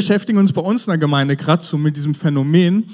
beschäftigen 0.00 0.38
uns 0.38 0.54
bei 0.54 0.62
uns 0.62 0.86
in 0.86 0.92
der 0.92 0.98
Gemeinde 0.98 1.36
gerade 1.36 1.62
so 1.62 1.76
mit 1.76 1.94
diesem 1.94 2.14
Phänomen. 2.14 2.84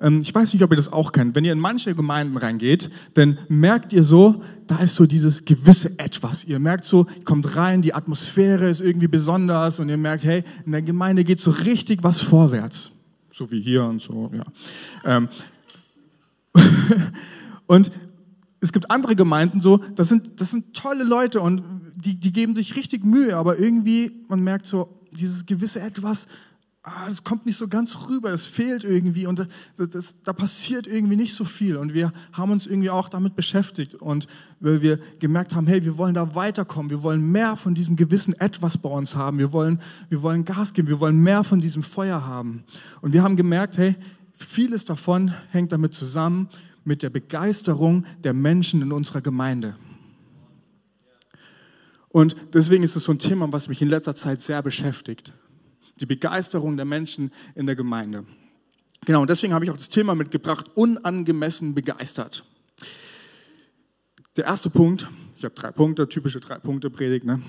Ähm, 0.00 0.20
ich 0.22 0.32
weiß 0.32 0.52
nicht, 0.52 0.62
ob 0.62 0.70
ihr 0.70 0.76
das 0.76 0.92
auch 0.92 1.10
kennt. 1.10 1.34
Wenn 1.34 1.44
ihr 1.44 1.50
in 1.50 1.58
manche 1.58 1.92
Gemeinden 1.92 2.36
reingeht, 2.36 2.88
dann 3.14 3.36
merkt 3.48 3.92
ihr 3.92 4.04
so, 4.04 4.44
da 4.68 4.78
ist 4.78 4.94
so 4.94 5.04
dieses 5.06 5.44
gewisse 5.44 5.98
Etwas. 5.98 6.44
Ihr 6.44 6.60
merkt 6.60 6.84
so, 6.84 7.08
ihr 7.16 7.24
kommt 7.24 7.56
rein, 7.56 7.82
die 7.82 7.94
Atmosphäre 7.94 8.70
ist 8.70 8.80
irgendwie 8.80 9.08
besonders 9.08 9.80
und 9.80 9.88
ihr 9.88 9.96
merkt, 9.96 10.22
hey, 10.22 10.44
in 10.64 10.70
der 10.70 10.82
Gemeinde 10.82 11.24
geht 11.24 11.40
so 11.40 11.50
richtig 11.50 12.04
was 12.04 12.20
vorwärts. 12.20 12.92
So 13.32 13.50
wie 13.50 13.60
hier 13.60 13.82
und 13.82 14.00
so, 14.00 14.30
ja. 14.32 14.44
Ähm, 15.04 15.28
und 17.66 17.90
es 18.60 18.72
gibt 18.72 18.88
andere 18.88 19.16
Gemeinden 19.16 19.60
so, 19.60 19.78
das 19.96 20.08
sind, 20.08 20.40
das 20.40 20.52
sind 20.52 20.74
tolle 20.74 21.02
Leute 21.02 21.40
und 21.40 21.64
die, 21.96 22.20
die 22.20 22.32
geben 22.32 22.54
sich 22.54 22.76
richtig 22.76 23.04
Mühe, 23.04 23.36
aber 23.36 23.58
irgendwie, 23.58 24.12
man 24.28 24.38
merkt 24.44 24.66
so, 24.66 24.88
dieses 25.18 25.46
gewisse 25.46 25.80
Etwas, 25.80 26.26
ah, 26.82 27.06
das 27.06 27.22
kommt 27.22 27.46
nicht 27.46 27.56
so 27.56 27.68
ganz 27.68 28.08
rüber, 28.08 28.30
das 28.30 28.46
fehlt 28.46 28.84
irgendwie 28.84 29.26
und 29.26 29.46
das, 29.76 29.88
das, 29.90 30.22
da 30.22 30.32
passiert 30.32 30.86
irgendwie 30.86 31.16
nicht 31.16 31.34
so 31.34 31.44
viel. 31.44 31.76
Und 31.76 31.94
wir 31.94 32.12
haben 32.32 32.50
uns 32.50 32.66
irgendwie 32.66 32.90
auch 32.90 33.08
damit 33.08 33.36
beschäftigt 33.36 33.94
und 33.94 34.26
weil 34.60 34.82
wir 34.82 34.98
gemerkt 35.20 35.54
haben, 35.54 35.66
hey, 35.66 35.84
wir 35.84 35.96
wollen 35.96 36.14
da 36.14 36.34
weiterkommen, 36.34 36.90
wir 36.90 37.02
wollen 37.02 37.30
mehr 37.30 37.56
von 37.56 37.74
diesem 37.74 37.96
gewissen 37.96 38.34
Etwas 38.34 38.78
bei 38.78 38.88
uns 38.88 39.14
haben, 39.14 39.38
wir 39.38 39.52
wollen, 39.52 39.80
wir 40.08 40.22
wollen 40.22 40.44
Gas 40.44 40.74
geben, 40.74 40.88
wir 40.88 41.00
wollen 41.00 41.20
mehr 41.22 41.44
von 41.44 41.60
diesem 41.60 41.82
Feuer 41.82 42.24
haben. 42.26 42.64
Und 43.00 43.12
wir 43.12 43.22
haben 43.22 43.36
gemerkt, 43.36 43.78
hey, 43.78 43.94
vieles 44.32 44.84
davon 44.84 45.32
hängt 45.50 45.72
damit 45.72 45.94
zusammen, 45.94 46.48
mit 46.84 47.04
der 47.04 47.10
Begeisterung 47.10 48.04
der 48.24 48.34
Menschen 48.34 48.82
in 48.82 48.90
unserer 48.90 49.20
Gemeinde. 49.20 49.76
Und 52.08 52.34
deswegen 52.52 52.82
ist 52.82 52.96
es 52.96 53.04
so 53.04 53.12
ein 53.12 53.20
Thema, 53.20 53.50
was 53.52 53.68
mich 53.68 53.80
in 53.80 53.88
letzter 53.88 54.16
Zeit 54.16 54.42
sehr 54.42 54.60
beschäftigt. 54.62 55.32
Die 56.00 56.06
Begeisterung 56.06 56.76
der 56.76 56.86
Menschen 56.86 57.32
in 57.54 57.66
der 57.66 57.76
Gemeinde. 57.76 58.24
Genau, 59.04 59.22
und 59.22 59.30
deswegen 59.30 59.52
habe 59.52 59.64
ich 59.64 59.70
auch 59.70 59.76
das 59.76 59.88
Thema 59.88 60.14
mitgebracht, 60.14 60.70
unangemessen 60.74 61.74
begeistert. 61.74 62.44
Der 64.36 64.44
erste 64.44 64.70
Punkt, 64.70 65.08
ich 65.36 65.44
habe 65.44 65.54
drei 65.54 65.72
Punkte, 65.72 66.08
typische 66.08 66.40
drei 66.40 66.58
Punkte 66.58 66.88
Predigt. 66.88 67.26
Ne? 67.26 67.42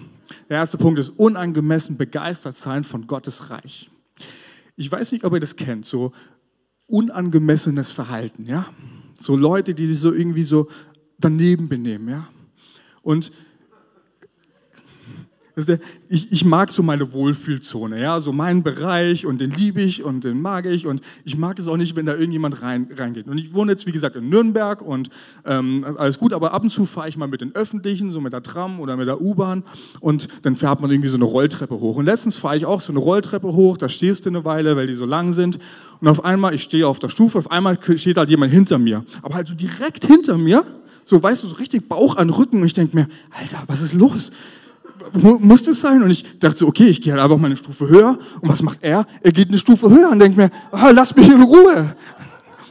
Der 0.49 0.57
erste 0.57 0.77
Punkt 0.77 0.99
ist 0.99 1.09
unangemessen 1.09 1.95
begeistert 1.95 2.55
sein 2.55 2.83
von 2.83 3.07
Gottes 3.07 3.51
Reich. 3.51 3.89
Ich 4.75 4.91
weiß 4.91 5.11
nicht, 5.11 5.23
ob 5.23 5.33
ihr 5.33 5.39
das 5.39 5.55
kennt, 5.55 5.85
so 5.85 6.11
unangemessenes 6.87 7.91
Verhalten, 7.91 8.45
ja? 8.45 8.65
So 9.19 9.37
Leute, 9.37 9.73
die 9.73 9.85
sich 9.85 9.99
so 9.99 10.11
irgendwie 10.11 10.43
so 10.43 10.69
daneben 11.19 11.69
benehmen, 11.69 12.09
ja. 12.09 12.27
Und 13.03 13.31
ich, 16.09 16.31
ich 16.31 16.45
mag 16.45 16.71
so 16.71 16.81
meine 16.81 17.13
Wohlfühlzone, 17.13 18.01
ja, 18.01 18.19
so 18.19 18.31
meinen 18.31 18.63
Bereich 18.63 19.27
und 19.27 19.39
den 19.39 19.51
liebe 19.51 19.81
ich 19.81 20.03
und 20.03 20.23
den 20.23 20.41
mag 20.41 20.65
ich 20.65 20.87
und 20.87 21.01
ich 21.25 21.37
mag 21.37 21.59
es 21.59 21.67
auch 21.67 21.77
nicht, 21.77 21.95
wenn 21.95 22.07
da 22.07 22.13
irgendjemand 22.13 22.63
rein, 22.63 22.87
reingeht. 22.95 23.27
Und 23.27 23.37
ich 23.37 23.53
wohne 23.53 23.73
jetzt, 23.73 23.85
wie 23.85 23.91
gesagt, 23.91 24.15
in 24.15 24.29
Nürnberg 24.29 24.81
und 24.81 25.09
ähm, 25.45 25.85
alles 25.97 26.17
gut, 26.17 26.33
aber 26.33 26.53
ab 26.53 26.63
und 26.63 26.71
zu 26.71 26.85
fahre 26.85 27.07
ich 27.07 27.17
mal 27.17 27.27
mit 27.27 27.41
den 27.41 27.53
Öffentlichen, 27.53 28.09
so 28.09 28.19
mit 28.19 28.33
der 28.33 28.41
Tram 28.41 28.79
oder 28.79 28.97
mit 28.97 29.05
der 29.05 29.21
U-Bahn 29.21 29.63
und 29.99 30.27
dann 30.41 30.55
fährt 30.55 30.81
man 30.81 30.89
irgendwie 30.89 31.09
so 31.09 31.17
eine 31.17 31.25
Rolltreppe 31.25 31.79
hoch. 31.79 31.97
Und 31.97 32.05
letztens 32.05 32.37
fahre 32.37 32.57
ich 32.57 32.65
auch 32.65 32.81
so 32.81 32.91
eine 32.91 32.99
Rolltreppe 32.99 33.53
hoch, 33.53 33.77
da 33.77 33.89
stehst 33.89 34.25
du 34.25 34.29
eine 34.29 34.45
Weile, 34.45 34.75
weil 34.75 34.87
die 34.87 34.95
so 34.95 35.05
lang 35.05 35.33
sind 35.33 35.59
und 36.01 36.07
auf 36.07 36.25
einmal, 36.25 36.55
ich 36.55 36.63
stehe 36.63 36.87
auf 36.87 36.97
der 36.97 37.09
Stufe, 37.09 37.37
auf 37.37 37.51
einmal 37.51 37.77
steht 37.95 38.17
halt 38.17 38.29
jemand 38.31 38.51
hinter 38.51 38.79
mir, 38.79 39.05
aber 39.21 39.35
halt 39.35 39.47
so 39.47 39.53
direkt 39.53 40.05
hinter 40.05 40.35
mir, 40.39 40.65
so 41.05 41.21
weißt 41.21 41.43
du, 41.43 41.47
so 41.47 41.55
richtig 41.57 41.87
Bauch 41.87 42.15
an 42.15 42.31
Rücken 42.31 42.61
und 42.61 42.65
ich 42.65 42.73
denke 42.73 42.95
mir, 42.95 43.07
Alter, 43.39 43.61
was 43.67 43.81
ist 43.81 43.93
los? 43.93 44.31
Muss 45.13 45.63
das 45.63 45.81
sein? 45.81 46.01
Und 46.01 46.09
ich 46.09 46.39
dachte 46.39 46.57
so, 46.57 46.67
okay, 46.67 46.85
ich 46.85 47.01
gehe 47.01 47.13
halt 47.13 47.21
einfach 47.21 47.37
mal 47.37 47.47
eine 47.47 47.55
Stufe 47.55 47.87
höher. 47.87 48.17
Und 48.41 48.49
was 48.49 48.61
macht 48.61 48.79
er? 48.81 49.05
Er 49.21 49.31
geht 49.31 49.49
eine 49.49 49.57
Stufe 49.57 49.89
höher 49.89 50.09
und 50.09 50.19
denkt 50.19 50.37
mir, 50.37 50.49
ah, 50.71 50.91
lass 50.91 51.15
mich 51.15 51.29
in 51.29 51.41
Ruhe. 51.41 51.95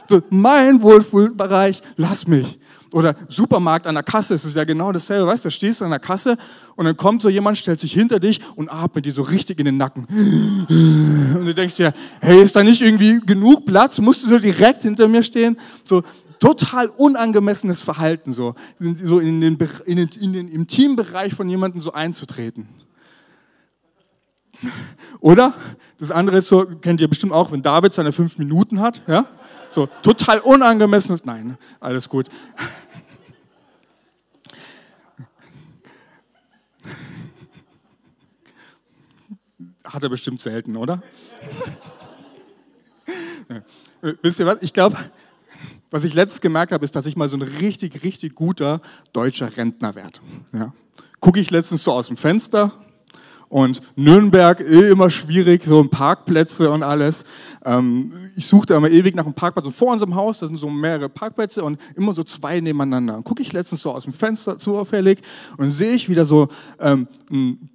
So, 0.09 0.21
mein 0.29 0.81
Wohlfühlbereich, 0.81 1.81
lass 1.97 2.27
mich. 2.27 2.59
Oder 2.93 3.15
Supermarkt 3.27 3.87
an 3.87 3.95
der 3.95 4.03
Kasse, 4.03 4.35
es 4.35 4.45
ist 4.45 4.55
ja 4.55 4.63
genau 4.65 4.91
dasselbe, 4.91 5.25
weißt 5.25 5.45
du, 5.45 5.47
da 5.47 5.51
stehst 5.51 5.81
du 5.81 5.85
an 5.85 5.89
der 5.89 5.99
Kasse 5.99 6.37
und 6.75 6.85
dann 6.85 6.95
kommt 6.95 7.23
so 7.23 7.29
jemand, 7.29 7.57
stellt 7.57 7.79
sich 7.79 7.91
hinter 7.93 8.19
dich 8.19 8.39
und 8.55 8.69
atmet 8.69 9.05
dir 9.05 9.11
so 9.11 9.23
richtig 9.23 9.57
in 9.57 9.65
den 9.65 9.77
Nacken. 9.77 10.05
Und 10.09 11.45
du 11.45 11.53
denkst 11.55 11.77
dir, 11.77 11.91
hey, 12.21 12.43
ist 12.43 12.55
da 12.55 12.63
nicht 12.63 12.83
irgendwie 12.83 13.19
genug 13.25 13.65
Platz? 13.65 13.97
Musst 13.97 14.23
du 14.23 14.27
so 14.27 14.37
direkt 14.37 14.83
hinter 14.83 15.07
mir 15.07 15.23
stehen? 15.23 15.57
So, 15.83 16.03
total 16.43 16.87
unangemessenes 16.87 17.81
Verhalten, 17.81 18.33
so, 18.33 18.53
so 18.77 19.19
in 19.19 19.39
den, 19.39 19.57
in 19.85 19.95
den, 19.95 20.09
in 20.19 20.33
den, 20.33 20.49
im 20.49 20.67
Teambereich 20.67 21.33
von 21.33 21.47
jemandem 21.47 21.79
so 21.79 21.93
einzutreten. 21.93 22.67
Oder? 25.21 25.53
Das 25.99 26.11
andere 26.11 26.39
ist 26.39 26.49
so, 26.49 26.65
kennt 26.65 26.99
ihr 26.99 27.07
bestimmt 27.07 27.31
auch, 27.31 27.53
wenn 27.53 27.61
David 27.61 27.93
seine 27.93 28.11
fünf 28.11 28.37
Minuten 28.39 28.81
hat, 28.81 29.03
ja? 29.07 29.25
So, 29.69 29.87
total 30.01 30.39
unangemessenes, 30.39 31.23
nein, 31.23 31.57
alles 31.79 32.09
gut. 32.09 32.27
Hat 39.85 40.03
er 40.03 40.09
bestimmt 40.09 40.41
selten, 40.41 40.75
oder? 40.75 41.01
Wisst 44.21 44.39
ihr 44.39 44.45
was? 44.45 44.61
Ich 44.61 44.73
glaube, 44.73 44.97
was 45.93 46.03
ich 46.03 46.15
letztens 46.15 46.41
gemerkt 46.41 46.71
habe, 46.71 46.83
ist, 46.83 46.95
dass 46.95 47.05
ich 47.05 47.15
mal 47.15 47.29
so 47.29 47.37
ein 47.37 47.43
richtig, 47.43 48.03
richtig 48.03 48.33
guter 48.33 48.81
deutscher 49.13 49.55
Rentner 49.55 49.93
werde. 49.93 50.19
Ja. 50.51 50.73
Gucke 51.19 51.39
ich 51.39 51.51
letztens 51.51 51.83
so 51.83 51.91
aus 51.91 52.07
dem 52.07 52.17
Fenster 52.17 52.71
und 53.47 53.79
Nürnberg 53.95 54.59
eh 54.61 54.89
immer 54.89 55.11
schwierig, 55.11 55.63
so 55.63 55.83
Parkplätze 55.83 56.71
und 56.71 56.81
alles. 56.81 57.25
Ähm, 57.63 58.11
ich 58.35 58.47
suchte 58.47 58.73
immer 58.73 58.89
ewig 58.89 59.13
nach 59.13 59.25
einem 59.25 59.35
Parkplatz 59.35 59.67
und 59.67 59.75
vor 59.75 59.93
unserem 59.93 60.15
Haus, 60.15 60.39
da 60.39 60.47
sind 60.47 60.57
so 60.57 60.67
mehrere 60.67 61.09
Parkplätze 61.09 61.63
und 61.63 61.79
immer 61.95 62.15
so 62.15 62.23
zwei 62.23 62.59
nebeneinander. 62.59 63.21
Gucke 63.21 63.43
ich 63.43 63.53
letztens 63.53 63.83
so 63.83 63.91
aus 63.91 64.05
dem 64.05 64.13
Fenster 64.13 64.57
zufällig 64.57 65.19
und 65.57 65.69
sehe 65.69 65.93
ich 65.93 66.09
wieder 66.09 66.25
so 66.25 66.47
ähm, 66.79 67.07
ein 67.31 67.69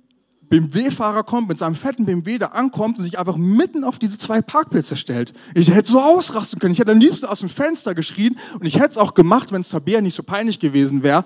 BMW-Fahrer 0.48 1.24
kommt, 1.24 1.48
mit 1.48 1.58
seinem 1.58 1.74
fetten 1.74 2.06
BMW 2.06 2.38
da 2.38 2.46
ankommt 2.46 2.98
und 2.98 3.04
sich 3.04 3.18
einfach 3.18 3.36
mitten 3.36 3.84
auf 3.84 3.98
diese 3.98 4.18
zwei 4.18 4.40
Parkplätze 4.40 4.96
stellt. 4.96 5.32
Ich 5.54 5.72
hätte 5.72 5.90
so 5.90 6.00
ausrasten 6.00 6.58
können. 6.58 6.72
Ich 6.72 6.78
hätte 6.78 6.92
am 6.92 6.98
liebsten 6.98 7.26
aus 7.26 7.40
dem 7.40 7.48
Fenster 7.48 7.94
geschrien 7.94 8.38
und 8.58 8.66
ich 8.66 8.76
hätte 8.76 8.92
es 8.92 8.98
auch 8.98 9.14
gemacht, 9.14 9.52
wenn 9.52 9.60
es 9.60 9.68
Tabea 9.68 10.00
nicht 10.00 10.14
so 10.14 10.22
peinlich 10.22 10.58
gewesen 10.58 11.02
wäre. 11.02 11.24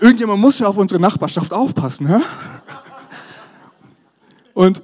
Irgendjemand 0.00 0.40
muss 0.40 0.58
ja 0.58 0.68
auf 0.68 0.76
unsere 0.76 1.00
Nachbarschaft 1.00 1.52
aufpassen. 1.52 2.08
Ja? 2.08 2.22
Und 4.54 4.82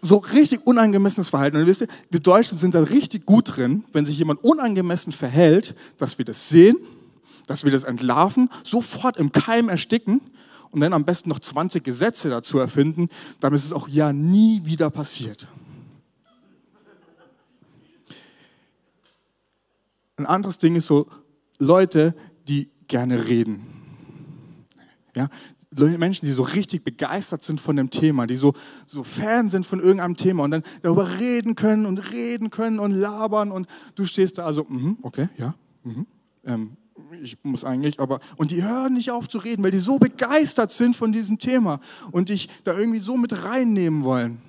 so 0.00 0.16
richtig 0.16 0.66
unangemessenes 0.66 1.28
Verhalten. 1.28 1.58
Und 1.58 1.66
wisst 1.66 1.82
ihr, 1.82 1.88
wir 2.10 2.20
Deutschen 2.20 2.56
sind 2.56 2.74
da 2.74 2.80
richtig 2.80 3.26
gut 3.26 3.56
drin, 3.56 3.84
wenn 3.92 4.06
sich 4.06 4.18
jemand 4.18 4.42
unangemessen 4.42 5.12
verhält, 5.12 5.74
dass 5.98 6.18
wir 6.18 6.24
das 6.24 6.48
sehen, 6.48 6.76
dass 7.46 7.64
wir 7.64 7.72
das 7.72 7.84
entlarven, 7.84 8.48
sofort 8.64 9.16
im 9.16 9.32
Keim 9.32 9.68
ersticken 9.68 10.20
und 10.72 10.80
dann 10.80 10.92
am 10.92 11.04
besten 11.04 11.28
noch 11.28 11.40
20 11.40 11.82
Gesetze 11.82 12.30
dazu 12.30 12.58
erfinden, 12.58 13.08
damit 13.40 13.58
es 13.60 13.72
auch 13.72 13.88
ja 13.88 14.12
nie 14.12 14.64
wieder 14.64 14.90
passiert. 14.90 15.48
Ein 20.16 20.26
anderes 20.26 20.58
Ding 20.58 20.76
ist 20.76 20.86
so 20.86 21.06
Leute, 21.58 22.14
die 22.46 22.70
gerne 22.88 23.26
reden. 23.26 23.66
Ja, 25.16 25.28
Menschen, 25.76 26.26
die 26.26 26.32
so 26.32 26.42
richtig 26.42 26.84
begeistert 26.84 27.42
sind 27.42 27.60
von 27.60 27.76
dem 27.76 27.90
Thema, 27.90 28.26
die 28.26 28.36
so, 28.36 28.54
so 28.86 29.02
Fan 29.02 29.48
sind 29.50 29.64
von 29.64 29.80
irgendeinem 29.80 30.16
Thema 30.16 30.44
und 30.44 30.50
dann 30.50 30.62
darüber 30.82 31.18
reden 31.18 31.54
können 31.54 31.86
und 31.86 32.12
reden 32.12 32.50
können 32.50 32.80
und 32.80 32.92
labern 32.92 33.50
und 33.50 33.66
du 33.94 34.04
stehst 34.04 34.38
da 34.38 34.44
also, 34.44 34.64
mm, 34.64 34.98
okay, 35.02 35.28
ja, 35.36 35.54
mm, 35.84 36.02
ähm, 36.44 36.76
ich 37.22 37.36
muss 37.42 37.64
eigentlich, 37.64 38.00
aber, 38.00 38.20
und 38.36 38.50
die 38.50 38.62
hören 38.62 38.94
nicht 38.94 39.10
auf 39.10 39.28
zu 39.28 39.38
reden, 39.38 39.62
weil 39.62 39.70
die 39.70 39.78
so 39.78 39.98
begeistert 39.98 40.70
sind 40.70 40.96
von 40.96 41.12
diesem 41.12 41.38
Thema 41.38 41.80
und 42.12 42.28
dich 42.28 42.48
da 42.64 42.76
irgendwie 42.76 43.00
so 43.00 43.16
mit 43.16 43.44
reinnehmen 43.44 44.04
wollen. 44.04 44.40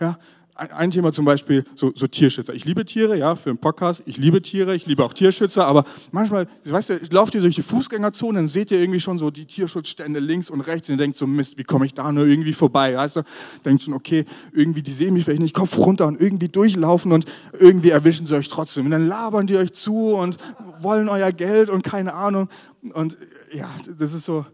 Ja, 0.00 0.18
ein 0.56 0.90
Thema 0.90 1.12
zum 1.12 1.24
Beispiel, 1.24 1.64
so, 1.74 1.92
so, 1.94 2.06
Tierschützer. 2.06 2.54
Ich 2.54 2.64
liebe 2.64 2.84
Tiere, 2.84 3.16
ja, 3.16 3.36
für 3.36 3.50
einen 3.50 3.58
Podcast. 3.58 4.02
Ich 4.06 4.16
liebe 4.16 4.40
Tiere, 4.40 4.74
ich 4.74 4.86
liebe 4.86 5.04
auch 5.04 5.12
Tierschützer, 5.12 5.66
aber 5.66 5.84
manchmal, 6.12 6.46
weißt 6.64 6.90
du, 6.90 7.00
lauft 7.10 7.34
ihr 7.34 7.42
durch 7.42 7.54
die 7.54 7.62
Fußgängerzone, 7.62 8.38
dann 8.38 8.46
seht 8.46 8.70
ihr 8.70 8.80
irgendwie 8.80 9.00
schon 9.00 9.18
so 9.18 9.30
die 9.30 9.44
Tierschutzstände 9.44 10.18
links 10.18 10.50
und 10.50 10.62
rechts 10.62 10.88
und 10.88 10.94
ihr 10.94 10.98
denkt 10.98 11.16
so, 11.16 11.26
Mist, 11.26 11.58
wie 11.58 11.64
komme 11.64 11.84
ich 11.86 11.94
da 11.94 12.10
nur 12.10 12.26
irgendwie 12.26 12.52
vorbei, 12.52 12.96
weißt 12.96 13.16
du? 13.16 13.22
Denkt 13.64 13.82
schon, 13.82 13.94
okay, 13.94 14.24
irgendwie, 14.52 14.82
die 14.82 14.92
sehen 14.92 15.14
mich 15.14 15.24
vielleicht 15.24 15.42
nicht, 15.42 15.54
Kopf 15.54 15.76
runter 15.76 16.06
und 16.06 16.20
irgendwie 16.20 16.48
durchlaufen 16.48 17.12
und 17.12 17.26
irgendwie 17.58 17.90
erwischen 17.90 18.26
sie 18.26 18.36
euch 18.36 18.48
trotzdem. 18.48 18.86
Und 18.86 18.92
dann 18.92 19.06
labern 19.06 19.46
die 19.46 19.56
euch 19.56 19.72
zu 19.72 20.14
und 20.14 20.38
wollen 20.80 21.08
euer 21.08 21.32
Geld 21.32 21.70
und 21.70 21.82
keine 21.82 22.14
Ahnung. 22.14 22.48
Und 22.94 23.16
ja, 23.52 23.68
das 23.98 24.12
ist 24.12 24.24
so 24.24 24.46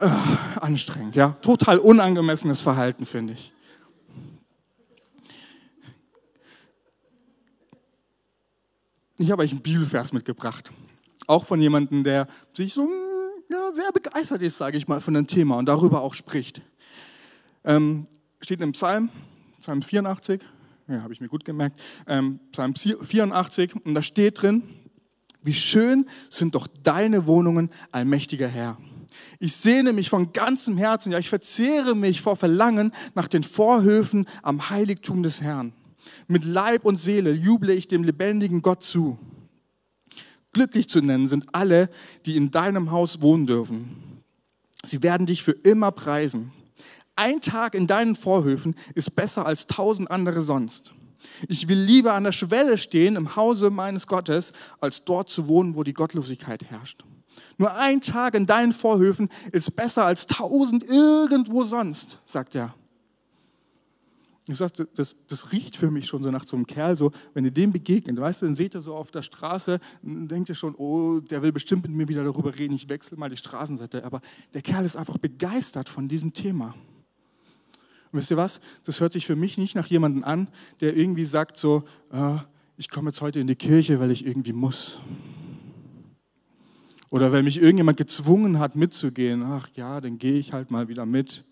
äh, 0.00 0.08
anstrengend, 0.60 1.16
ja. 1.16 1.36
Total 1.42 1.78
unangemessenes 1.78 2.60
Verhalten, 2.60 3.06
finde 3.06 3.34
ich. 3.34 3.52
Ich 9.18 9.30
habe 9.30 9.42
euch 9.42 9.50
einen 9.50 9.62
Bibelvers 9.62 10.12
mitgebracht. 10.12 10.70
Auch 11.26 11.44
von 11.44 11.60
jemandem, 11.60 12.04
der 12.04 12.28
sich 12.52 12.72
so 12.72 12.88
ja, 13.48 13.72
sehr 13.72 13.90
begeistert 13.92 14.42
ist, 14.42 14.58
sage 14.58 14.78
ich 14.78 14.86
mal, 14.86 15.00
von 15.00 15.14
dem 15.14 15.26
Thema 15.26 15.56
und 15.56 15.66
darüber 15.66 16.02
auch 16.02 16.14
spricht. 16.14 16.62
Ähm, 17.64 18.06
steht 18.40 18.60
im 18.60 18.72
Psalm 18.72 19.10
Psalm 19.60 19.82
84, 19.82 20.40
ja, 20.86 21.02
habe 21.02 21.12
ich 21.12 21.20
mir 21.20 21.28
gut 21.28 21.44
gemerkt, 21.44 21.80
ähm, 22.06 22.38
Psalm 22.52 22.74
84, 22.76 23.74
und 23.84 23.94
da 23.94 24.02
steht 24.02 24.40
drin, 24.40 24.62
wie 25.42 25.54
schön 25.54 26.06
sind 26.30 26.54
doch 26.54 26.68
deine 26.84 27.26
Wohnungen, 27.26 27.70
allmächtiger 27.90 28.46
Herr. 28.46 28.78
Ich 29.40 29.56
sehne 29.56 29.92
mich 29.92 30.10
von 30.10 30.32
ganzem 30.32 30.78
Herzen, 30.78 31.10
ja, 31.10 31.18
ich 31.18 31.28
verzehre 31.28 31.96
mich 31.96 32.20
vor 32.20 32.36
Verlangen 32.36 32.92
nach 33.14 33.26
den 33.26 33.42
Vorhöfen 33.42 34.26
am 34.42 34.70
Heiligtum 34.70 35.24
des 35.24 35.40
Herrn. 35.40 35.72
Mit 36.26 36.44
Leib 36.44 36.84
und 36.84 36.96
Seele 36.96 37.32
juble 37.32 37.74
ich 37.74 37.88
dem 37.88 38.04
lebendigen 38.04 38.62
Gott 38.62 38.82
zu. 38.82 39.18
Glücklich 40.52 40.88
zu 40.88 41.00
nennen 41.00 41.28
sind 41.28 41.46
alle, 41.52 41.88
die 42.26 42.36
in 42.36 42.50
deinem 42.50 42.90
Haus 42.90 43.20
wohnen 43.22 43.46
dürfen. 43.46 44.22
Sie 44.84 45.02
werden 45.02 45.26
dich 45.26 45.42
für 45.42 45.52
immer 45.52 45.90
preisen. 45.90 46.52
Ein 47.16 47.40
Tag 47.40 47.74
in 47.74 47.86
deinen 47.86 48.14
Vorhöfen 48.14 48.74
ist 48.94 49.16
besser 49.16 49.44
als 49.44 49.66
tausend 49.66 50.10
andere 50.10 50.40
sonst. 50.42 50.92
Ich 51.48 51.68
will 51.68 51.78
lieber 51.78 52.14
an 52.14 52.24
der 52.24 52.32
Schwelle 52.32 52.78
stehen 52.78 53.16
im 53.16 53.36
Hause 53.36 53.70
meines 53.70 54.06
Gottes, 54.06 54.52
als 54.80 55.04
dort 55.04 55.28
zu 55.28 55.48
wohnen, 55.48 55.76
wo 55.76 55.82
die 55.82 55.92
Gottlosigkeit 55.92 56.64
herrscht. 56.64 57.04
Nur 57.56 57.74
ein 57.74 58.00
Tag 58.00 58.34
in 58.34 58.46
deinen 58.46 58.72
Vorhöfen 58.72 59.28
ist 59.52 59.76
besser 59.76 60.04
als 60.04 60.26
tausend 60.26 60.84
irgendwo 60.84 61.64
sonst, 61.64 62.18
sagt 62.24 62.54
er. 62.54 62.74
Ich 64.50 64.58
sag, 64.58 64.72
das, 64.94 65.16
das 65.26 65.52
riecht 65.52 65.76
für 65.76 65.90
mich 65.90 66.06
schon 66.06 66.22
so 66.22 66.30
nach 66.30 66.46
so 66.46 66.56
einem 66.56 66.66
Kerl, 66.66 66.96
so, 66.96 67.12
wenn 67.34 67.44
ihr 67.44 67.50
dem 67.50 67.72
begegnet, 67.72 68.18
weißt 68.18 68.42
du, 68.42 68.46
dann 68.46 68.54
seht 68.54 68.74
ihr 68.74 68.80
so 68.80 68.94
auf 68.94 69.10
der 69.10 69.22
Straße, 69.22 69.78
dann 70.02 70.28
denkt 70.28 70.48
ihr 70.48 70.54
schon, 70.54 70.74
oh, 70.76 71.20
der 71.20 71.42
will 71.42 71.52
bestimmt 71.52 71.82
mit 71.82 71.92
mir 71.92 72.08
wieder 72.08 72.24
darüber 72.24 72.56
reden, 72.56 72.74
ich 72.74 72.88
wechsle 72.88 73.16
mal 73.18 73.28
die 73.28 73.36
Straßenseite. 73.36 74.04
Aber 74.04 74.20
der 74.54 74.62
Kerl 74.62 74.84
ist 74.84 74.96
einfach 74.96 75.18
begeistert 75.18 75.88
von 75.88 76.08
diesem 76.08 76.32
Thema. 76.32 76.74
Und 78.10 78.20
wisst 78.20 78.30
ihr 78.30 78.38
was? 78.38 78.60
Das 78.84 79.00
hört 79.00 79.12
sich 79.12 79.26
für 79.26 79.36
mich 79.36 79.58
nicht 79.58 79.74
nach 79.74 79.86
jemandem 79.86 80.24
an, 80.24 80.48
der 80.80 80.96
irgendwie 80.96 81.26
sagt 81.26 81.56
so, 81.56 81.84
ah, 82.10 82.40
ich 82.78 82.88
komme 82.88 83.10
jetzt 83.10 83.20
heute 83.20 83.40
in 83.40 83.46
die 83.46 83.56
Kirche, 83.56 84.00
weil 84.00 84.10
ich 84.10 84.24
irgendwie 84.24 84.52
muss. 84.52 85.00
Oder 87.10 87.32
weil 87.32 87.42
mich 87.42 87.60
irgendjemand 87.60 87.98
gezwungen 87.98 88.58
hat, 88.58 88.76
mitzugehen. 88.76 89.42
Ach 89.42 89.68
ja, 89.74 90.00
dann 90.00 90.18
gehe 90.18 90.38
ich 90.38 90.52
halt 90.52 90.70
mal 90.70 90.88
wieder 90.88 91.06
mit. 91.06 91.44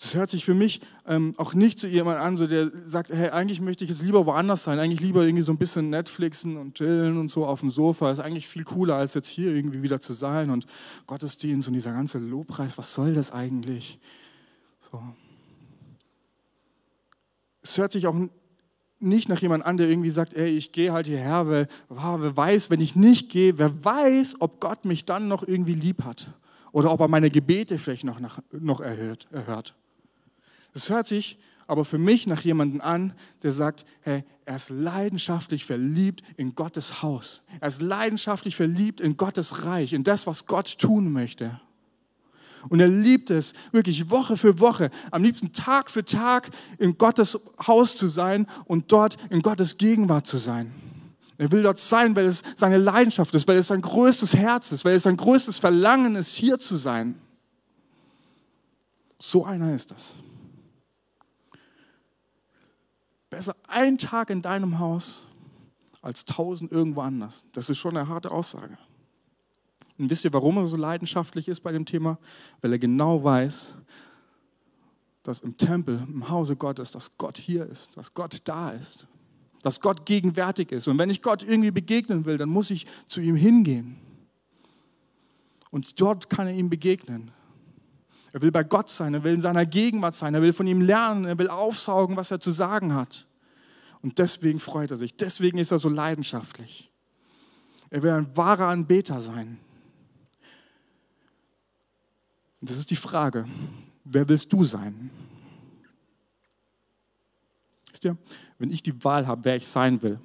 Das 0.00 0.14
hört 0.14 0.30
sich 0.30 0.44
für 0.44 0.54
mich 0.54 0.80
ähm, 1.06 1.32
auch 1.38 1.54
nicht 1.54 1.80
zu 1.80 1.88
jemandem 1.88 2.22
an, 2.22 2.36
so 2.36 2.46
der 2.46 2.70
sagt, 2.70 3.10
hey, 3.10 3.30
eigentlich 3.30 3.60
möchte 3.60 3.82
ich 3.82 3.90
jetzt 3.90 4.02
lieber 4.02 4.26
woanders 4.26 4.62
sein, 4.62 4.78
eigentlich 4.78 5.00
lieber 5.00 5.24
irgendwie 5.24 5.42
so 5.42 5.50
ein 5.50 5.58
bisschen 5.58 5.90
Netflixen 5.90 6.56
und 6.56 6.76
chillen 6.76 7.18
und 7.18 7.30
so 7.30 7.44
auf 7.44 7.60
dem 7.60 7.70
Sofa. 7.70 8.12
Ist 8.12 8.20
eigentlich 8.20 8.46
viel 8.46 8.62
cooler, 8.62 8.94
als 8.94 9.14
jetzt 9.14 9.28
hier 9.28 9.52
irgendwie 9.52 9.82
wieder 9.82 10.00
zu 10.00 10.12
sein 10.12 10.50
und 10.50 10.66
Gottesdienst 11.06 11.66
und 11.66 11.74
dieser 11.74 11.92
ganze 11.92 12.18
Lobpreis, 12.18 12.78
was 12.78 12.94
soll 12.94 13.12
das 13.12 13.32
eigentlich? 13.32 13.98
So. 14.80 15.02
Es 17.62 17.76
hört 17.76 17.90
sich 17.90 18.06
auch 18.06 18.14
nicht 19.00 19.28
nach 19.28 19.40
jemandem 19.40 19.66
an, 19.66 19.76
der 19.78 19.88
irgendwie 19.88 20.10
sagt, 20.10 20.34
ey, 20.34 20.48
ich 20.48 20.70
gehe 20.70 20.92
halt 20.92 21.08
hierher, 21.08 21.48
weil 21.48 21.68
wow, 21.88 22.20
wer 22.20 22.36
weiß, 22.36 22.70
wenn 22.70 22.80
ich 22.80 22.94
nicht 22.94 23.30
gehe, 23.30 23.58
wer 23.58 23.84
weiß, 23.84 24.36
ob 24.40 24.60
Gott 24.60 24.84
mich 24.84 25.06
dann 25.06 25.26
noch 25.26 25.46
irgendwie 25.46 25.74
lieb 25.74 26.04
hat 26.04 26.28
oder 26.70 26.92
ob 26.92 27.00
er 27.00 27.08
meine 27.08 27.30
Gebete 27.30 27.78
vielleicht 27.78 28.04
noch, 28.04 28.20
noch 28.52 28.80
erhört. 28.80 29.26
Das 30.78 30.90
hört 30.90 31.08
sich 31.08 31.38
aber 31.66 31.84
für 31.84 31.98
mich 31.98 32.28
nach 32.28 32.42
jemandem 32.42 32.80
an, 32.80 33.12
der 33.42 33.52
sagt, 33.52 33.84
hey, 34.02 34.22
er 34.44 34.54
ist 34.54 34.70
leidenschaftlich 34.70 35.64
verliebt 35.64 36.22
in 36.36 36.54
Gottes 36.54 37.02
Haus. 37.02 37.42
Er 37.58 37.66
ist 37.66 37.82
leidenschaftlich 37.82 38.54
verliebt 38.54 39.00
in 39.00 39.16
Gottes 39.16 39.64
Reich, 39.64 39.92
in 39.92 40.04
das, 40.04 40.28
was 40.28 40.46
Gott 40.46 40.78
tun 40.78 41.10
möchte. 41.12 41.60
Und 42.68 42.78
er 42.78 42.86
liebt 42.86 43.30
es, 43.30 43.54
wirklich 43.72 44.08
Woche 44.08 44.36
für 44.36 44.60
Woche, 44.60 44.90
am 45.10 45.24
liebsten 45.24 45.52
Tag 45.52 45.90
für 45.90 46.04
Tag 46.04 46.48
in 46.78 46.96
Gottes 46.96 47.36
Haus 47.66 47.96
zu 47.96 48.06
sein 48.06 48.46
und 48.66 48.92
dort 48.92 49.16
in 49.28 49.42
Gottes 49.42 49.78
Gegenwart 49.78 50.28
zu 50.28 50.36
sein. 50.36 50.72
Er 51.38 51.50
will 51.50 51.64
dort 51.64 51.80
sein, 51.80 52.14
weil 52.14 52.26
es 52.26 52.44
seine 52.54 52.78
Leidenschaft 52.78 53.34
ist, 53.34 53.48
weil 53.48 53.56
es 53.56 53.66
sein 53.66 53.82
größtes 53.82 54.36
Herz 54.36 54.70
ist, 54.70 54.84
weil 54.84 54.94
es 54.94 55.02
sein 55.02 55.16
größtes 55.16 55.58
Verlangen 55.58 56.14
ist, 56.14 56.36
hier 56.36 56.60
zu 56.60 56.76
sein. 56.76 57.16
So 59.18 59.44
einer 59.44 59.74
ist 59.74 59.90
das. 59.90 60.14
Besser 63.30 63.54
ein 63.66 63.98
Tag 63.98 64.30
in 64.30 64.42
deinem 64.42 64.78
Haus 64.78 65.28
als 66.00 66.24
tausend 66.24 66.72
irgendwo 66.72 67.02
anders. 67.02 67.44
Das 67.52 67.68
ist 67.68 67.78
schon 67.78 67.96
eine 67.96 68.08
harte 68.08 68.30
Aussage. 68.30 68.78
Und 69.98 70.10
wisst 70.10 70.24
ihr, 70.24 70.32
warum 70.32 70.56
er 70.56 70.66
so 70.66 70.76
leidenschaftlich 70.76 71.48
ist 71.48 71.60
bei 71.60 71.72
dem 71.72 71.84
Thema? 71.84 72.18
Weil 72.60 72.72
er 72.72 72.78
genau 72.78 73.22
weiß, 73.22 73.76
dass 75.24 75.40
im 75.40 75.56
Tempel, 75.56 76.02
im 76.06 76.28
Hause 76.28 76.56
Gottes, 76.56 76.90
dass 76.90 77.18
Gott 77.18 77.36
hier 77.36 77.66
ist, 77.66 77.96
dass 77.96 78.14
Gott 78.14 78.38
da 78.44 78.70
ist, 78.70 79.06
dass 79.62 79.80
Gott 79.80 80.06
gegenwärtig 80.06 80.72
ist. 80.72 80.86
Und 80.86 80.98
wenn 80.98 81.10
ich 81.10 81.20
Gott 81.20 81.42
irgendwie 81.42 81.72
begegnen 81.72 82.24
will, 82.24 82.38
dann 82.38 82.48
muss 82.48 82.70
ich 82.70 82.86
zu 83.06 83.20
ihm 83.20 83.36
hingehen. 83.36 83.98
Und 85.70 86.00
dort 86.00 86.30
kann 86.30 86.46
er 86.46 86.54
ihm 86.54 86.70
begegnen. 86.70 87.30
Er 88.32 88.42
will 88.42 88.50
bei 88.50 88.62
Gott 88.62 88.90
sein, 88.90 89.14
er 89.14 89.24
will 89.24 89.34
in 89.34 89.40
seiner 89.40 89.64
Gegenwart 89.64 90.14
sein, 90.14 90.34
er 90.34 90.42
will 90.42 90.52
von 90.52 90.66
ihm 90.66 90.82
lernen, 90.82 91.24
er 91.24 91.38
will 91.38 91.48
aufsaugen, 91.48 92.16
was 92.16 92.30
er 92.30 92.40
zu 92.40 92.50
sagen 92.50 92.94
hat. 92.94 93.26
Und 94.02 94.18
deswegen 94.18 94.60
freut 94.60 94.90
er 94.90 94.96
sich, 94.96 95.16
deswegen 95.16 95.58
ist 95.58 95.70
er 95.70 95.78
so 95.78 95.88
leidenschaftlich. 95.88 96.92
Er 97.90 98.02
will 98.02 98.10
ein 98.10 98.36
wahrer 98.36 98.68
Anbeter 98.68 99.20
sein. 99.20 99.58
Und 102.60 102.70
das 102.70 102.76
ist 102.76 102.90
die 102.90 102.96
Frage, 102.96 103.48
wer 104.04 104.28
willst 104.28 104.52
du 104.52 104.64
sein? 104.64 105.10
Wisst 107.90 108.04
ihr, 108.04 108.16
wenn 108.58 108.70
ich 108.70 108.82
die 108.82 109.04
Wahl 109.04 109.26
habe, 109.26 109.44
wer 109.44 109.56
ich 109.56 109.66
sein 109.66 110.02
will, 110.02 110.20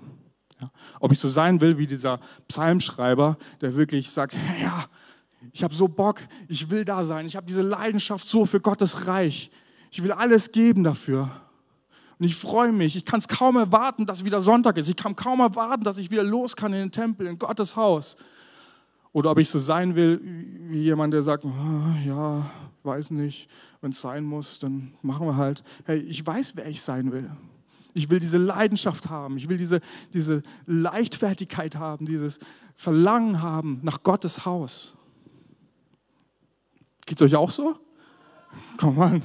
ja, 0.59 0.71
ob 0.99 1.11
ich 1.11 1.19
so 1.19 1.29
sein 1.29 1.61
will 1.61 1.77
wie 1.77 1.87
dieser 1.87 2.19
Psalmschreiber, 2.47 3.37
der 3.61 3.75
wirklich 3.75 4.11
sagt, 4.11 4.35
ja, 4.61 4.85
ich 5.51 5.63
habe 5.63 5.73
so 5.73 5.87
Bock, 5.87 6.21
ich 6.47 6.69
will 6.69 6.85
da 6.85 7.03
sein, 7.03 7.25
ich 7.25 7.35
habe 7.35 7.45
diese 7.45 7.61
Leidenschaft 7.61 8.27
so 8.27 8.45
für 8.45 8.59
Gottes 8.59 9.07
Reich, 9.07 9.51
ich 9.91 10.03
will 10.03 10.11
alles 10.11 10.51
geben 10.51 10.83
dafür. 10.83 11.29
Und 12.19 12.25
ich 12.25 12.35
freue 12.35 12.71
mich, 12.71 12.95
ich 12.95 13.05
kann 13.05 13.19
es 13.19 13.27
kaum 13.27 13.57
erwarten, 13.57 14.05
dass 14.05 14.23
wieder 14.23 14.39
Sonntag 14.39 14.77
ist, 14.77 14.87
ich 14.87 14.95
kann 14.95 15.15
kaum 15.15 15.39
erwarten, 15.39 15.83
dass 15.83 15.97
ich 15.97 16.11
wieder 16.11 16.23
los 16.23 16.55
kann 16.55 16.71
in 16.73 16.79
den 16.79 16.91
Tempel, 16.91 17.27
in 17.27 17.37
Gottes 17.37 17.75
Haus. 17.75 18.15
Oder 19.11 19.31
ob 19.31 19.39
ich 19.39 19.49
so 19.49 19.59
sein 19.59 19.95
will 19.95 20.19
wie 20.69 20.83
jemand, 20.83 21.13
der 21.13 21.21
sagt, 21.21 21.45
ah, 21.45 21.95
ja, 22.05 22.49
weiß 22.83 23.11
nicht, 23.11 23.49
wenn 23.81 23.91
es 23.91 24.01
sein 24.01 24.23
muss, 24.23 24.59
dann 24.59 24.93
machen 25.01 25.27
wir 25.27 25.37
halt. 25.37 25.63
Hey, 25.85 25.99
ich 25.99 26.25
weiß, 26.25 26.55
wer 26.55 26.67
ich 26.67 26.81
sein 26.81 27.11
will. 27.11 27.29
Ich 27.93 28.09
will 28.09 28.19
diese 28.19 28.39
Leidenschaft 28.39 29.09
haben. 29.09 29.37
Ich 29.37 29.49
will 29.49 29.57
diese, 29.57 29.79
diese 30.13 30.41
Leichtfertigkeit 30.65 31.75
haben, 31.75 32.05
dieses 32.05 32.39
Verlangen 32.75 33.41
haben 33.41 33.79
nach 33.83 34.01
Gottes 34.01 34.45
Haus. 34.45 34.97
Geht 37.05 37.19
es 37.19 37.27
euch 37.27 37.35
auch 37.35 37.49
so? 37.49 37.75
Komm 38.77 38.99
an. 39.01 39.23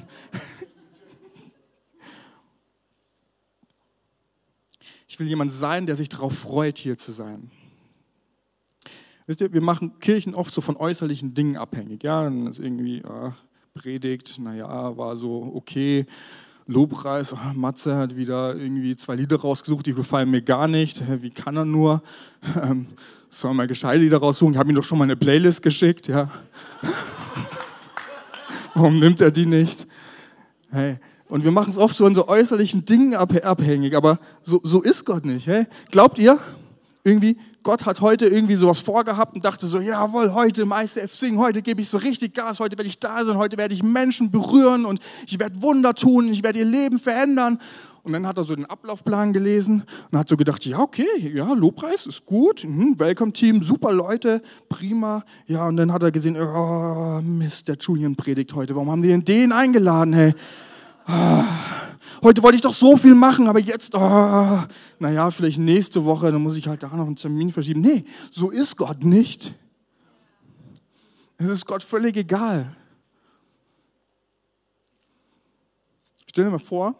Ich 5.07 5.19
will 5.19 5.27
jemand 5.27 5.51
sein, 5.51 5.85
der 5.85 5.95
sich 5.95 6.09
darauf 6.09 6.37
freut, 6.37 6.77
hier 6.77 6.97
zu 6.97 7.11
sein. 7.11 7.51
Wisst 9.27 9.41
ihr, 9.41 9.53
wir 9.53 9.61
machen 9.61 9.99
Kirchen 9.99 10.33
oft 10.33 10.53
so 10.53 10.61
von 10.61 10.75
äußerlichen 10.75 11.33
Dingen 11.33 11.57
abhängig. 11.57 12.03
Ja, 12.03 12.23
dann 12.23 12.47
ist 12.47 12.57
irgendwie 12.57 13.03
ah, 13.05 13.35
Predigt, 13.73 14.39
naja, 14.39 14.97
war 14.97 15.15
so 15.15 15.51
okay. 15.53 16.05
Lobpreis, 16.67 17.33
ah, 17.33 17.53
Matze 17.55 17.95
hat 17.95 18.15
wieder 18.15 18.55
irgendwie 18.55 18.95
zwei 18.95 19.15
Lieder 19.15 19.37
rausgesucht, 19.39 19.85
die 19.85 19.93
gefallen 19.93 20.31
mir 20.31 20.41
gar 20.41 20.67
nicht. 20.67 21.03
Wie 21.21 21.31
kann 21.31 21.57
er 21.57 21.65
nur? 21.65 22.01
Ähm, 22.63 22.87
soll 23.29 23.53
mal 23.53 23.67
gescheite 23.67 24.01
Lieder 24.01 24.17
raussuchen? 24.17 24.53
Ich 24.53 24.59
habe 24.59 24.69
ihm 24.69 24.75
doch 24.75 24.83
schon 24.83 24.97
mal 24.97 25.03
eine 25.03 25.15
Playlist 25.15 25.61
geschickt. 25.61 26.07
Ja. 26.07 26.31
Warum 28.73 28.99
nimmt 28.99 29.21
er 29.21 29.31
die 29.31 29.45
nicht? 29.45 29.87
Hey. 30.71 30.97
Und 31.27 31.43
wir 31.43 31.51
machen 31.51 31.69
es 31.69 31.77
oft 31.77 31.95
so 31.95 32.07
in 32.07 32.15
so 32.15 32.27
äußerlichen 32.27 32.85
Dingen 32.85 33.13
abhängig, 33.13 33.95
aber 33.95 34.19
so, 34.41 34.59
so 34.63 34.81
ist 34.81 35.05
Gott 35.05 35.25
nicht. 35.25 35.45
Hey? 35.45 35.67
Glaubt 35.91 36.17
ihr, 36.17 36.39
irgendwie, 37.03 37.37
Gott 37.61 37.85
hat 37.85 38.01
heute 38.01 38.25
irgendwie 38.25 38.55
sowas 38.55 38.79
vorgehabt 38.79 39.35
und 39.35 39.45
dachte 39.45 39.67
so, 39.67 39.79
jawohl, 39.79 40.33
heute 40.33 40.63
im 40.63 40.71
ICF 40.71 41.13
singen, 41.13 41.37
heute 41.37 41.61
gebe 41.61 41.81
ich 41.81 41.89
so 41.89 41.97
richtig 41.97 42.33
Gas, 42.33 42.59
heute 42.59 42.77
werde 42.77 42.89
ich 42.89 42.99
da 42.99 43.23
sein, 43.23 43.37
heute 43.37 43.57
werde 43.57 43.75
ich 43.75 43.83
Menschen 43.83 44.31
berühren 44.31 44.85
und 44.85 44.99
ich 45.27 45.39
werde 45.39 45.61
Wunder 45.61 45.93
tun, 45.93 46.29
ich 46.29 46.43
werde 46.43 46.59
ihr 46.59 46.65
Leben 46.65 46.97
verändern. 46.97 47.59
Und 48.03 48.13
dann 48.13 48.25
hat 48.25 48.37
er 48.37 48.43
so 48.43 48.55
den 48.55 48.65
Ablaufplan 48.65 49.33
gelesen 49.33 49.83
und 50.11 50.17
hat 50.17 50.29
so 50.29 50.37
gedacht, 50.37 50.65
ja, 50.65 50.79
okay, 50.79 51.07
ja, 51.33 51.51
Lobpreis 51.53 52.05
ist 52.05 52.25
gut, 52.25 52.63
mhm, 52.63 52.99
Welcome 52.99 53.33
Team, 53.33 53.61
super 53.61 53.91
Leute, 53.91 54.41
prima. 54.69 55.23
Ja, 55.47 55.67
und 55.67 55.77
dann 55.77 55.91
hat 55.91 56.03
er 56.03 56.11
gesehen, 56.11 56.37
oh, 56.39 57.21
Mist, 57.21 57.67
der 57.67 57.77
Julian 57.77 58.15
predigt 58.15 58.53
heute, 58.53 58.75
warum 58.75 58.89
haben 58.91 59.01
die 59.01 59.09
denn 59.09 59.25
den 59.25 59.51
eingeladen, 59.51 60.13
hey? 60.13 60.33
Ah 61.05 61.45
heute 62.23 62.43
wollte 62.43 62.55
ich 62.55 62.61
doch 62.61 62.73
so 62.73 62.97
viel 62.97 63.15
machen, 63.15 63.47
aber 63.47 63.59
jetzt, 63.59 63.95
oh, 63.95 64.59
naja, 64.99 65.31
vielleicht 65.31 65.59
nächste 65.59 66.03
Woche, 66.05 66.31
dann 66.31 66.41
muss 66.41 66.57
ich 66.57 66.67
halt 66.67 66.83
da 66.83 66.87
noch 66.89 67.05
einen 67.05 67.15
Termin 67.15 67.51
verschieben. 67.51 67.81
Nee, 67.81 68.03
so 68.29 68.49
ist 68.49 68.75
Gott 68.77 69.03
nicht. 69.03 69.53
Es 71.37 71.47
ist 71.47 71.65
Gott 71.65 71.83
völlig 71.83 72.17
egal. 72.17 72.75
stell 76.29 76.45
dir 76.45 76.51
mal 76.51 76.59
vor, 76.59 76.95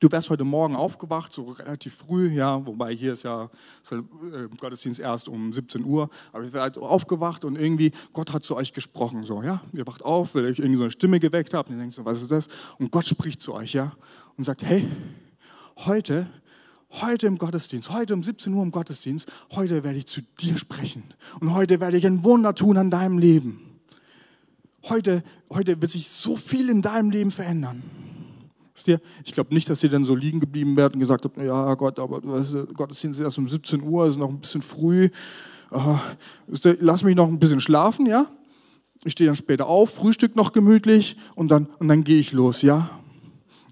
du 0.00 0.10
wärst 0.10 0.30
heute 0.30 0.44
Morgen 0.44 0.76
aufgewacht, 0.76 1.32
so 1.32 1.50
relativ 1.50 1.94
früh, 1.94 2.28
ja, 2.28 2.66
wobei 2.66 2.94
hier 2.94 3.14
ist 3.14 3.22
ja 3.22 3.44
äh, 3.90 3.96
Gottesdienst 4.58 5.00
erst 5.00 5.28
um 5.28 5.52
17 5.52 5.84
Uhr, 5.84 6.08
aber 6.32 6.52
wäre 6.52 6.62
halt 6.62 6.78
aufgewacht 6.78 7.44
und 7.44 7.56
irgendwie 7.56 7.92
Gott 8.12 8.32
hat 8.32 8.44
zu 8.44 8.56
euch 8.56 8.72
gesprochen, 8.72 9.24
so, 9.24 9.42
ja, 9.42 9.62
ihr 9.72 9.86
wacht 9.86 10.04
auf, 10.04 10.34
weil 10.34 10.46
ich 10.46 10.58
irgendwie 10.58 10.76
so 10.76 10.84
eine 10.84 10.92
Stimme 10.92 11.20
geweckt 11.20 11.54
habe 11.54 11.68
und 11.68 11.76
ihr 11.76 11.80
denkt 11.80 11.94
so, 11.94 12.04
was 12.04 12.22
ist 12.22 12.30
das? 12.30 12.48
Und 12.78 12.90
Gott 12.90 13.06
spricht 13.06 13.40
zu 13.40 13.54
euch, 13.54 13.72
ja, 13.72 13.92
und 14.36 14.44
sagt, 14.44 14.62
hey, 14.62 14.86
heute 15.86 16.28
heute 17.02 17.26
im 17.26 17.36
Gottesdienst, 17.38 17.90
heute 17.90 18.14
um 18.14 18.22
17 18.22 18.52
Uhr 18.54 18.62
im 18.62 18.70
Gottesdienst, 18.70 19.30
heute 19.52 19.84
werde 19.84 19.98
ich 19.98 20.06
zu 20.06 20.22
dir 20.40 20.56
sprechen 20.56 21.02
und 21.40 21.52
heute 21.52 21.80
werde 21.80 21.96
ich 21.96 22.06
ein 22.06 22.24
Wunder 22.24 22.54
tun 22.54 22.76
an 22.76 22.90
deinem 22.90 23.18
Leben. 23.18 23.60
Heute, 24.88 25.24
heute 25.50 25.80
wird 25.82 25.90
sich 25.90 26.08
so 26.08 26.36
viel 26.36 26.68
in 26.70 26.80
deinem 26.80 27.10
Leben 27.10 27.32
verändern. 27.32 27.82
Ich 29.24 29.32
glaube 29.32 29.54
nicht, 29.54 29.68
dass 29.70 29.82
ihr 29.82 29.88
dann 29.88 30.04
so 30.04 30.14
liegen 30.14 30.40
geblieben 30.40 30.76
wärt 30.76 30.94
und 30.94 31.00
gesagt 31.00 31.24
habt, 31.24 31.36
ja 31.38 31.74
Gott, 31.74 31.98
aber 31.98 32.20
Gottesdienst 32.20 33.20
ist 33.20 33.24
erst 33.24 33.38
um 33.38 33.48
17 33.48 33.82
Uhr, 33.82 34.06
ist 34.06 34.18
noch 34.18 34.28
ein 34.28 34.40
bisschen 34.40 34.62
früh. 34.62 35.08
Uh, 35.70 35.98
lass 36.80 37.02
mich 37.02 37.16
noch 37.16 37.26
ein 37.26 37.38
bisschen 37.38 37.60
schlafen, 37.60 38.06
ja? 38.06 38.26
Ich 39.04 39.12
stehe 39.12 39.28
dann 39.28 39.36
später 39.36 39.66
auf, 39.66 39.94
frühstück 39.94 40.36
noch 40.36 40.52
gemütlich 40.52 41.16
und 41.34 41.48
dann, 41.48 41.66
und 41.78 41.88
dann 41.88 42.04
gehe 42.04 42.18
ich 42.18 42.32
los, 42.32 42.62
ja? 42.62 42.88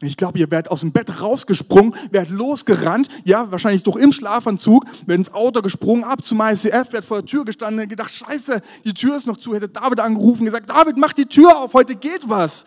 Ich 0.01 0.17
glaube, 0.17 0.39
ihr 0.39 0.51
werdet 0.51 0.71
aus 0.71 0.81
dem 0.81 0.93
Bett 0.93 1.21
rausgesprungen, 1.21 1.95
werdet 2.11 2.31
losgerannt, 2.31 3.09
ja, 3.25 3.51
wahrscheinlich 3.51 3.85
doch 3.85 3.97
im 3.97 4.13
Schlafanzug, 4.13 4.85
werdet 5.07 5.29
ins 5.29 5.35
Auto 5.35 5.63
gesprungen, 5.63 6.05
ab 6.05 6.25
zum 6.25 6.41
ICF, 6.41 6.93
werdet 6.93 7.05
vor 7.05 7.19
der 7.19 7.27
Tür 7.27 7.45
gestanden 7.45 7.89
gedacht, 7.89 8.13
scheiße, 8.13 8.61
die 8.85 8.93
Tür 8.93 9.17
ist 9.17 9.27
noch 9.27 9.37
zu, 9.37 9.55
hätte 9.55 9.69
David 9.69 10.01
angerufen, 10.01 10.45
gesagt, 10.45 10.69
David, 10.69 10.99
mach 10.99 11.13
die 11.13 11.27
Tür 11.27 11.57
auf, 11.59 11.75
heute 11.75 11.95
geht 11.95 12.29
was. 12.29 12.65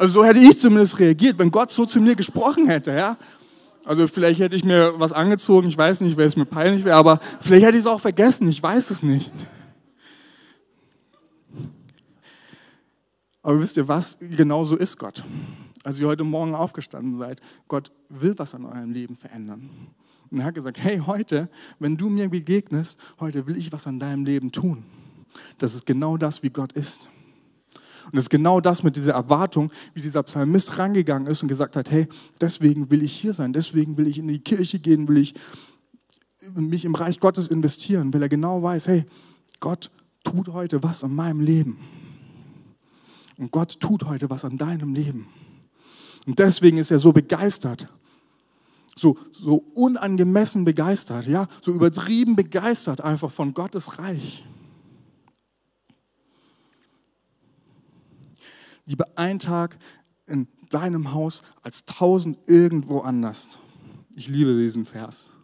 Also 0.00 0.20
so 0.20 0.24
hätte 0.24 0.38
ich 0.38 0.58
zumindest 0.58 0.98
reagiert, 0.98 1.38
wenn 1.38 1.50
Gott 1.50 1.70
so 1.70 1.84
zu 1.84 2.00
mir 2.00 2.16
gesprochen 2.16 2.66
hätte, 2.66 2.92
ja. 2.92 3.16
Also 3.84 4.08
vielleicht 4.08 4.40
hätte 4.40 4.56
ich 4.56 4.64
mir 4.64 4.94
was 4.98 5.12
angezogen, 5.12 5.68
ich 5.68 5.76
weiß 5.76 6.00
nicht, 6.00 6.16
weil 6.16 6.26
es 6.26 6.36
mir 6.36 6.46
peinlich 6.46 6.84
wäre, 6.84 6.96
aber 6.96 7.20
vielleicht 7.40 7.66
hätte 7.66 7.76
ich 7.76 7.84
es 7.84 7.86
auch 7.86 8.00
vergessen, 8.00 8.48
ich 8.48 8.62
weiß 8.62 8.90
es 8.90 9.02
nicht. 9.02 9.30
Aber 13.42 13.60
wisst 13.60 13.76
ihr 13.76 13.88
was? 13.88 14.18
Genau 14.20 14.64
so 14.64 14.76
ist 14.76 14.98
Gott 14.98 15.22
als 15.84 15.98
ihr 15.98 16.06
heute 16.06 16.24
Morgen 16.24 16.54
aufgestanden 16.54 17.14
seid, 17.14 17.40
Gott 17.68 17.90
will 18.08 18.34
was 18.36 18.54
an 18.54 18.64
eurem 18.64 18.92
Leben 18.92 19.16
verändern. 19.16 19.70
Und 20.30 20.40
er 20.40 20.46
hat 20.46 20.54
gesagt, 20.54 20.78
hey, 20.78 21.02
heute, 21.06 21.48
wenn 21.78 21.96
du 21.96 22.08
mir 22.08 22.28
begegnest, 22.28 22.98
heute 23.18 23.46
will 23.46 23.56
ich 23.56 23.72
was 23.72 23.86
an 23.86 23.98
deinem 23.98 24.24
Leben 24.24 24.52
tun. 24.52 24.84
Das 25.58 25.74
ist 25.74 25.86
genau 25.86 26.16
das, 26.16 26.42
wie 26.42 26.50
Gott 26.50 26.72
ist. 26.72 27.08
Und 28.10 28.16
das 28.16 28.24
ist 28.24 28.30
genau 28.30 28.60
das 28.60 28.82
mit 28.82 28.96
dieser 28.96 29.12
Erwartung, 29.12 29.70
wie 29.94 30.00
dieser 30.00 30.24
Psalmist 30.24 30.78
rangegangen 30.78 31.28
ist 31.28 31.42
und 31.42 31.48
gesagt 31.48 31.76
hat, 31.76 31.90
hey, 31.90 32.08
deswegen 32.40 32.90
will 32.90 33.02
ich 33.02 33.12
hier 33.12 33.34
sein, 33.34 33.52
deswegen 33.52 33.96
will 33.96 34.08
ich 34.08 34.18
in 34.18 34.26
die 34.26 34.40
Kirche 34.40 34.80
gehen, 34.80 35.06
will 35.06 35.18
ich 35.18 35.34
mich 36.54 36.84
im 36.84 36.94
Reich 36.94 37.20
Gottes 37.20 37.48
investieren, 37.48 38.12
weil 38.12 38.22
er 38.22 38.28
genau 38.28 38.62
weiß, 38.62 38.88
hey, 38.88 39.04
Gott 39.60 39.90
tut 40.24 40.48
heute 40.48 40.82
was 40.82 41.04
an 41.04 41.14
meinem 41.14 41.40
Leben. 41.40 41.78
Und 43.36 43.52
Gott 43.52 43.78
tut 43.78 44.04
heute 44.04 44.28
was 44.28 44.44
an 44.44 44.58
deinem 44.58 44.94
Leben. 44.94 45.26
Und 46.26 46.38
deswegen 46.38 46.78
ist 46.78 46.90
er 46.90 46.98
so 46.98 47.12
begeistert. 47.12 47.88
So, 48.96 49.16
so 49.32 49.64
unangemessen 49.74 50.64
begeistert, 50.64 51.26
ja, 51.26 51.46
so 51.62 51.72
übertrieben 51.72 52.36
begeistert 52.36 53.00
einfach 53.00 53.30
von 53.30 53.54
Gottes 53.54 53.98
Reich. 53.98 54.44
Lieber 58.90 59.06
ein 59.14 59.38
Tag 59.38 59.78
in 60.26 60.48
deinem 60.68 61.12
Haus 61.12 61.44
als 61.62 61.84
tausend 61.84 62.38
irgendwo 62.48 62.98
anders. 62.98 63.60
Ich 64.16 64.26
liebe 64.26 64.56
diesen 64.56 64.84
Vers, 64.84 65.36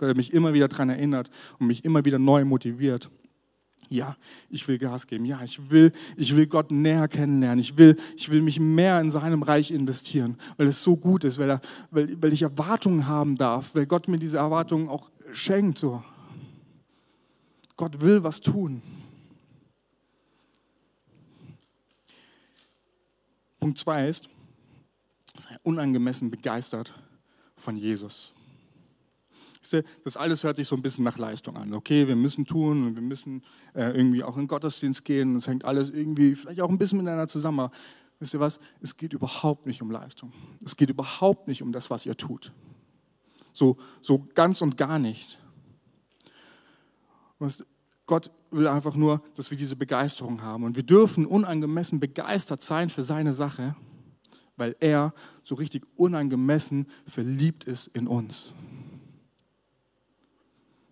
weil 0.00 0.08
er 0.08 0.16
mich 0.16 0.32
immer 0.32 0.54
wieder 0.54 0.66
daran 0.66 0.88
erinnert 0.88 1.30
und 1.60 1.68
mich 1.68 1.84
immer 1.84 2.04
wieder 2.04 2.18
neu 2.18 2.44
motiviert 2.44 3.08
ja, 3.90 4.16
ich 4.48 4.68
will 4.68 4.78
Gas 4.78 5.08
geben, 5.08 5.24
ja, 5.24 5.42
ich 5.42 5.68
will, 5.68 5.92
ich 6.16 6.36
will 6.36 6.46
Gott 6.46 6.70
näher 6.70 7.08
kennenlernen, 7.08 7.58
ich 7.58 7.76
will, 7.76 7.96
ich 8.16 8.30
will 8.30 8.40
mich 8.40 8.60
mehr 8.60 9.00
in 9.00 9.10
seinem 9.10 9.42
Reich 9.42 9.72
investieren, 9.72 10.36
weil 10.56 10.68
es 10.68 10.80
so 10.80 10.96
gut 10.96 11.24
ist, 11.24 11.40
weil, 11.40 11.50
er, 11.50 11.60
weil, 11.90 12.22
weil 12.22 12.32
ich 12.32 12.42
Erwartungen 12.42 13.08
haben 13.08 13.36
darf, 13.36 13.74
weil 13.74 13.86
Gott 13.86 14.06
mir 14.06 14.18
diese 14.18 14.38
Erwartungen 14.38 14.88
auch 14.88 15.10
schenkt. 15.32 15.78
So. 15.78 16.04
Gott 17.76 18.00
will 18.00 18.22
was 18.22 18.40
tun. 18.40 18.80
Punkt 23.60 23.78
zwei 23.78 24.08
ist, 24.08 24.28
sei 25.36 25.54
unangemessen 25.62 26.30
begeistert 26.30 26.94
von 27.56 27.76
Jesus. 27.76 28.34
Das 30.04 30.16
alles 30.16 30.42
hört 30.42 30.56
sich 30.56 30.66
so 30.66 30.74
ein 30.74 30.82
bisschen 30.82 31.04
nach 31.04 31.18
Leistung 31.18 31.56
an. 31.56 31.74
Okay, 31.74 32.08
wir 32.08 32.16
müssen 32.16 32.46
tun 32.46 32.86
und 32.86 32.96
wir 32.96 33.02
müssen 33.02 33.42
äh, 33.74 33.94
irgendwie 33.94 34.24
auch 34.24 34.36
in 34.36 34.42
den 34.42 34.48
Gottesdienst 34.48 35.04
gehen. 35.04 35.36
Es 35.36 35.46
hängt 35.46 35.64
alles 35.64 35.90
irgendwie 35.90 36.34
vielleicht 36.34 36.62
auch 36.62 36.70
ein 36.70 36.78
bisschen 36.78 36.98
miteinander 36.98 37.28
zusammen. 37.28 37.60
Aber 37.60 37.74
wisst 38.18 38.34
ihr 38.34 38.40
was? 38.40 38.58
Es 38.80 38.96
geht 38.96 39.12
überhaupt 39.12 39.66
nicht 39.66 39.82
um 39.82 39.90
Leistung. 39.90 40.32
Es 40.64 40.76
geht 40.76 40.90
überhaupt 40.90 41.46
nicht 41.46 41.62
um 41.62 41.72
das, 41.72 41.90
was 41.90 42.06
ihr 42.06 42.16
tut. 42.16 42.52
So, 43.52 43.76
so 44.00 44.26
ganz 44.34 44.62
und 44.62 44.76
gar 44.76 44.98
nicht. 44.98 45.38
Gott 48.06 48.30
will 48.50 48.66
einfach 48.66 48.96
nur, 48.96 49.22
dass 49.34 49.50
wir 49.50 49.58
diese 49.58 49.76
Begeisterung 49.76 50.42
haben. 50.42 50.64
Und 50.64 50.76
wir 50.76 50.82
dürfen 50.82 51.26
unangemessen 51.26 52.00
begeistert 52.00 52.62
sein 52.62 52.90
für 52.90 53.02
seine 53.02 53.32
Sache, 53.32 53.76
weil 54.56 54.76
er 54.80 55.14
so 55.44 55.54
richtig 55.54 55.86
unangemessen 55.96 56.86
verliebt 57.06 57.64
ist 57.64 57.88
in 57.88 58.06
uns. 58.06 58.54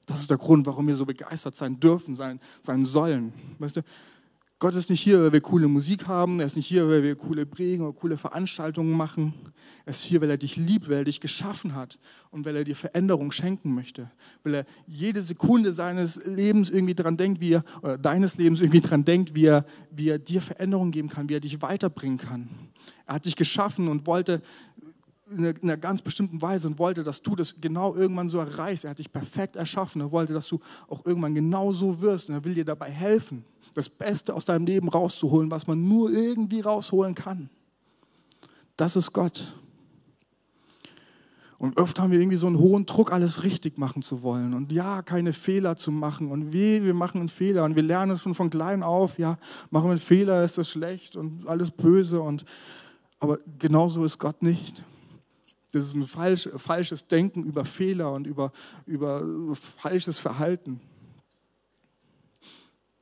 Das 0.06 0.20
ist 0.20 0.30
der 0.30 0.38
Grund, 0.38 0.66
warum 0.66 0.86
wir 0.86 0.96
so 0.96 1.04
begeistert 1.04 1.54
sein 1.54 1.78
dürfen, 1.78 2.14
sein, 2.14 2.40
sein 2.62 2.86
sollen. 2.86 3.34
Weißt 3.58 3.76
du, 3.76 3.82
Gott 4.60 4.74
ist 4.74 4.90
nicht 4.90 5.00
hier, 5.00 5.20
weil 5.20 5.32
wir 5.32 5.40
coole 5.40 5.68
Musik 5.68 6.08
haben. 6.08 6.40
Er 6.40 6.46
ist 6.46 6.56
nicht 6.56 6.66
hier, 6.66 6.88
weil 6.88 7.04
wir 7.04 7.14
coole 7.14 7.46
Prägen 7.46 7.86
oder 7.86 7.96
coole 7.96 8.16
Veranstaltungen 8.16 8.90
machen. 8.90 9.32
Er 9.84 9.92
ist 9.92 10.02
hier, 10.02 10.20
weil 10.20 10.30
er 10.30 10.36
dich 10.36 10.56
liebt, 10.56 10.88
weil 10.88 10.96
er 10.96 11.04
dich 11.04 11.20
geschaffen 11.20 11.76
hat 11.76 12.00
und 12.32 12.44
weil 12.44 12.56
er 12.56 12.64
dir 12.64 12.74
Veränderung 12.74 13.30
schenken 13.30 13.72
möchte. 13.72 14.10
Weil 14.42 14.54
er 14.54 14.66
jede 14.88 15.22
Sekunde 15.22 15.72
seines 15.72 16.26
Lebens 16.26 16.70
irgendwie 16.70 16.96
dran 16.96 17.16
denkt, 17.16 17.40
wie 17.40 17.52
er, 17.52 17.64
oder 17.82 17.98
deines 17.98 18.36
Lebens 18.36 18.60
irgendwie 18.60 18.80
dran 18.80 19.04
denkt, 19.04 19.36
wie 19.36 19.46
er, 19.46 19.64
wie 19.92 20.08
er 20.08 20.18
dir 20.18 20.42
Veränderung 20.42 20.90
geben 20.90 21.08
kann, 21.08 21.28
wie 21.28 21.34
er 21.34 21.40
dich 21.40 21.62
weiterbringen 21.62 22.18
kann. 22.18 22.48
Er 23.06 23.14
hat 23.14 23.26
dich 23.26 23.36
geschaffen 23.36 23.86
und 23.86 24.08
wollte 24.08 24.42
in 25.30 25.56
einer 25.62 25.76
ganz 25.76 26.02
bestimmten 26.02 26.40
Weise 26.40 26.68
und 26.68 26.78
wollte, 26.78 27.04
dass 27.04 27.23
du 27.23 27.37
das 27.37 27.61
genau 27.61 27.94
irgendwann 27.94 28.28
so 28.28 28.38
erreichst. 28.38 28.85
Er 28.85 28.90
hat 28.90 28.99
dich 28.99 29.12
perfekt 29.12 29.56
erschaffen. 29.56 30.00
Er 30.00 30.12
wollte, 30.12 30.32
dass 30.32 30.49
du 30.49 30.61
auch 30.88 31.04
irgendwann 31.04 31.35
genau 31.35 31.73
so 31.73 32.00
wirst. 32.00 32.28
Und 32.28 32.35
er 32.35 32.44
will 32.44 32.54
dir 32.54 32.64
dabei 32.64 32.90
helfen, 32.90 33.44
das 33.75 33.88
Beste 33.88 34.35
aus 34.35 34.44
deinem 34.44 34.66
Leben 34.66 34.88
rauszuholen, 34.88 35.50
was 35.50 35.66
man 35.66 35.87
nur 35.87 36.11
irgendwie 36.11 36.61
rausholen 36.61 37.14
kann. 37.14 37.50
Das 38.76 38.97
ist 38.97 39.12
Gott. 39.12 39.54
Und 41.58 41.76
oft 41.80 41.99
haben 41.99 42.12
wir 42.12 42.20
irgendwie 42.20 42.37
so 42.37 42.47
einen 42.47 42.61
hohen 42.61 42.87
Druck, 42.87 43.11
alles 43.11 43.42
richtig 43.42 43.78
machen 43.78 44.02
zu 44.02 44.23
wollen. 44.23 44.54
Und 44.54 44.70
ja, 44.70 45.02
keine 45.02 45.32
Fehler 45.32 45.76
zu 45.76 45.90
machen. 45.90 46.30
Und 46.30 46.52
weh, 46.52 46.85
wir 46.85 46.94
machen 46.94 47.18
einen 47.18 47.28
Fehler. 47.28 47.64
Und 47.64 47.75
wir 47.75 47.82
lernen 47.82 48.16
schon 48.16 48.35
von 48.35 48.49
klein 48.49 48.85
auf. 48.85 49.18
Ja, 49.18 49.37
machen 49.70 49.87
wir 49.87 49.90
einen 49.90 49.99
Fehler, 49.99 50.44
ist 50.44 50.56
das 50.56 50.70
schlecht 50.70 51.16
und 51.16 51.49
alles 51.49 51.73
böse. 51.73 52.20
Und, 52.20 52.44
aber 53.18 53.40
genauso 53.58 54.04
ist 54.04 54.20
Gott 54.20 54.40
nicht. 54.40 54.85
Das 55.72 55.84
ist 55.84 55.94
ein 55.94 56.06
falsch, 56.06 56.48
falsches 56.56 57.08
Denken 57.08 57.44
über 57.44 57.64
Fehler 57.64 58.12
und 58.12 58.26
über, 58.26 58.52
über 58.87 59.54
falsches 59.54 60.18
Verhalten. 60.18 60.80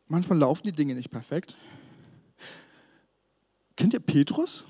Manchmal 0.09 0.39
laufen 0.39 0.65
die 0.65 0.73
Dinge 0.73 0.95
nicht 0.95 1.11
perfekt. 1.11 1.57
Kennt 3.77 3.93
ihr 3.93 4.01
Petrus? 4.01 4.65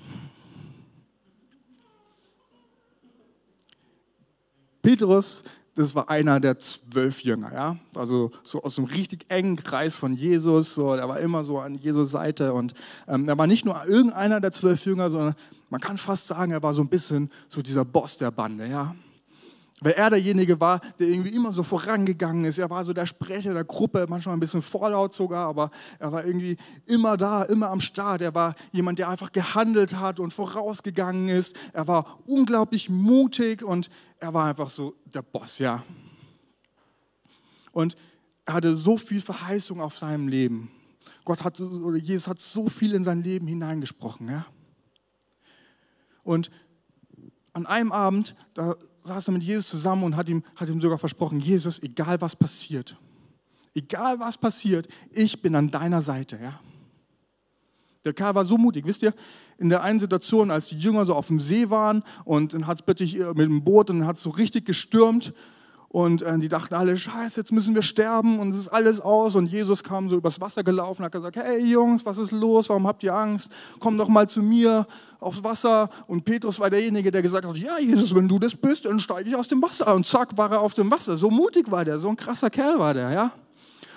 Petrus 4.81 5.43
das 5.77 5.93
war 5.93 6.09
einer 6.09 6.39
der 6.39 6.57
zwölf 6.57 7.21
Jünger, 7.21 7.53
ja, 7.53 7.77
also 7.95 8.31
so 8.43 8.63
aus 8.63 8.77
einem 8.77 8.87
richtig 8.87 9.25
engen 9.29 9.55
Kreis 9.55 9.95
von 9.95 10.13
Jesus, 10.13 10.73
so, 10.73 10.95
der 10.95 11.07
war 11.07 11.19
immer 11.19 11.43
so 11.43 11.59
an 11.59 11.75
Jesus 11.75 12.11
Seite 12.11 12.53
und 12.53 12.73
ähm, 13.07 13.29
er 13.29 13.37
war 13.37 13.45
nicht 13.45 13.63
nur 13.63 13.85
irgendeiner 13.85 14.41
der 14.41 14.51
zwölf 14.51 14.85
Jünger, 14.85 15.11
sondern 15.11 15.35
man 15.69 15.79
kann 15.79 15.97
fast 15.97 16.27
sagen, 16.27 16.51
er 16.51 16.63
war 16.63 16.73
so 16.73 16.81
ein 16.81 16.87
bisschen 16.87 17.29
so 17.47 17.61
dieser 17.61 17.85
Boss 17.85 18.17
der 18.17 18.31
Bande, 18.31 18.67
ja, 18.67 18.95
weil 19.79 19.93
er 19.93 20.09
derjenige 20.09 20.59
war, 20.59 20.81
der 20.97 21.07
irgendwie 21.07 21.29
immer 21.29 21.53
so 21.53 21.61
vorangegangen 21.61 22.45
ist. 22.45 22.57
Er 22.57 22.69
war 22.69 22.83
so 22.83 22.93
der 22.93 23.05
Sprecher 23.05 23.53
der 23.53 23.63
Gruppe, 23.63 24.07
manchmal 24.09 24.35
ein 24.35 24.39
bisschen 24.39 24.63
vorlaut 24.63 25.13
sogar, 25.13 25.47
aber 25.47 25.69
er 25.99 26.11
war 26.11 26.25
irgendwie 26.25 26.57
immer 26.87 27.15
da, 27.15 27.43
immer 27.43 27.69
am 27.69 27.79
Start. 27.79 28.23
Er 28.23 28.33
war 28.33 28.55
jemand, 28.71 28.97
der 28.97 29.09
einfach 29.09 29.31
gehandelt 29.31 29.99
hat 29.99 30.19
und 30.19 30.33
vorausgegangen 30.33 31.29
ist. 31.29 31.55
Er 31.73 31.87
war 31.87 32.19
unglaublich 32.25 32.89
mutig 32.89 33.63
und 33.63 33.89
er 34.19 34.33
war 34.33 34.45
einfach 34.45 34.71
so 34.71 34.95
der 35.05 35.21
Boss, 35.21 35.59
ja. 35.59 35.83
Und 37.71 37.95
er 38.45 38.55
hatte 38.55 38.75
so 38.75 38.97
viel 38.97 39.21
Verheißung 39.21 39.79
auf 39.79 39.95
seinem 39.95 40.27
Leben. 40.27 40.71
Gott 41.23 41.43
hat, 41.43 41.59
oder 41.59 41.97
Jesus 41.97 42.27
hat 42.27 42.41
so 42.41 42.67
viel 42.67 42.95
in 42.95 43.03
sein 43.03 43.21
Leben 43.21 43.45
hineingesprochen, 43.45 44.29
ja. 44.29 44.47
Und 46.23 46.49
an 47.57 47.65
einem 47.65 47.91
Abend, 47.91 48.35
da 48.53 48.75
saß 49.03 49.29
er 49.29 49.31
mit 49.31 49.43
Jesus 49.43 49.67
zusammen 49.67 50.03
und 50.03 50.15
hat 50.15 50.29
ihm, 50.29 50.43
hat 50.55 50.69
ihm 50.69 50.79
sogar 50.79 50.99
versprochen, 50.99 51.39
Jesus, 51.39 51.81
egal 51.81 52.21
was 52.21 52.35
passiert, 52.35 52.95
egal 53.73 54.19
was 54.19 54.37
passiert, 54.37 54.87
ich 55.11 55.41
bin 55.41 55.55
an 55.55 55.71
deiner 55.71 56.01
Seite. 56.01 56.37
Ja? 56.39 56.59
Der 58.05 58.13
Kerl 58.13 58.35
war 58.35 58.45
so 58.45 58.59
mutig. 58.59 58.85
Wisst 58.85 59.01
ihr, 59.01 59.11
in 59.57 59.69
der 59.69 59.81
einen 59.81 59.99
Situation, 59.99 60.51
als 60.51 60.67
die 60.67 60.77
Jünger 60.77 61.07
so 61.07 61.15
auf 61.15 61.27
dem 61.27 61.39
See 61.39 61.71
waren 61.71 62.03
und 62.25 62.53
dann 62.53 62.67
hat 62.67 62.77
es 62.77 62.83
plötzlich 62.83 63.19
äh, 63.19 63.25
mit 63.29 63.39
dem 63.39 63.63
Boot 63.63 63.89
und 63.89 64.05
hat 64.05 64.17
es 64.17 64.23
so 64.23 64.29
richtig 64.29 64.65
gestürmt 64.67 65.33
und 65.89 66.21
äh, 66.21 66.37
die 66.37 66.49
dachten 66.49 66.73
alle, 66.75 66.97
scheiße, 66.97 67.39
jetzt 67.39 67.51
müssen 67.53 67.73
wir 67.73 67.81
sterben 67.81 68.39
und 68.39 68.49
es 68.49 68.57
ist 68.57 68.67
alles 68.67 68.99
aus. 68.99 69.35
Und 69.35 69.47
Jesus 69.47 69.83
kam 69.83 70.09
so 70.09 70.17
übers 70.17 70.41
Wasser 70.41 70.63
gelaufen 70.63 71.01
und 71.01 71.05
hat 71.05 71.13
gesagt, 71.13 71.37
hey 71.37 71.65
Jungs, 71.65 72.05
was 72.05 72.17
ist 72.17 72.31
los? 72.31 72.67
Warum 72.67 72.85
habt 72.87 73.03
ihr 73.03 73.15
Angst? 73.15 73.49
Komm 73.79 73.97
doch 73.97 74.09
mal 74.09 74.27
zu 74.27 74.41
mir 74.41 74.85
aufs 75.19 75.43
Wasser. 75.43 75.89
Und 76.07 76.25
Petrus 76.25 76.59
war 76.59 76.69
derjenige, 76.69 77.09
der 77.09 77.21
gesagt 77.21 77.45
hat, 77.45 77.57
ja 77.57 77.79
Jesus, 77.79 78.13
wenn 78.13 78.27
du 78.27 78.37
das 78.37 78.53
bist, 78.53 78.85
dann 78.85 78.99
steige 78.99 79.29
ich 79.29 79.35
aus 79.35 79.47
dem 79.47 79.61
Wasser. 79.61 79.95
Und 79.95 80.05
zack, 80.05 80.37
war 80.37 80.51
er 80.51 80.59
auf 80.59 80.73
dem 80.73 80.91
Wasser. 80.91 81.15
So 81.15 81.29
mutig 81.29 81.71
war 81.71 81.85
der, 81.85 81.99
so 81.99 82.09
ein 82.09 82.17
krasser 82.17 82.49
Kerl 82.49 82.77
war 82.79 82.93
der, 82.93 83.11
ja. 83.11 83.31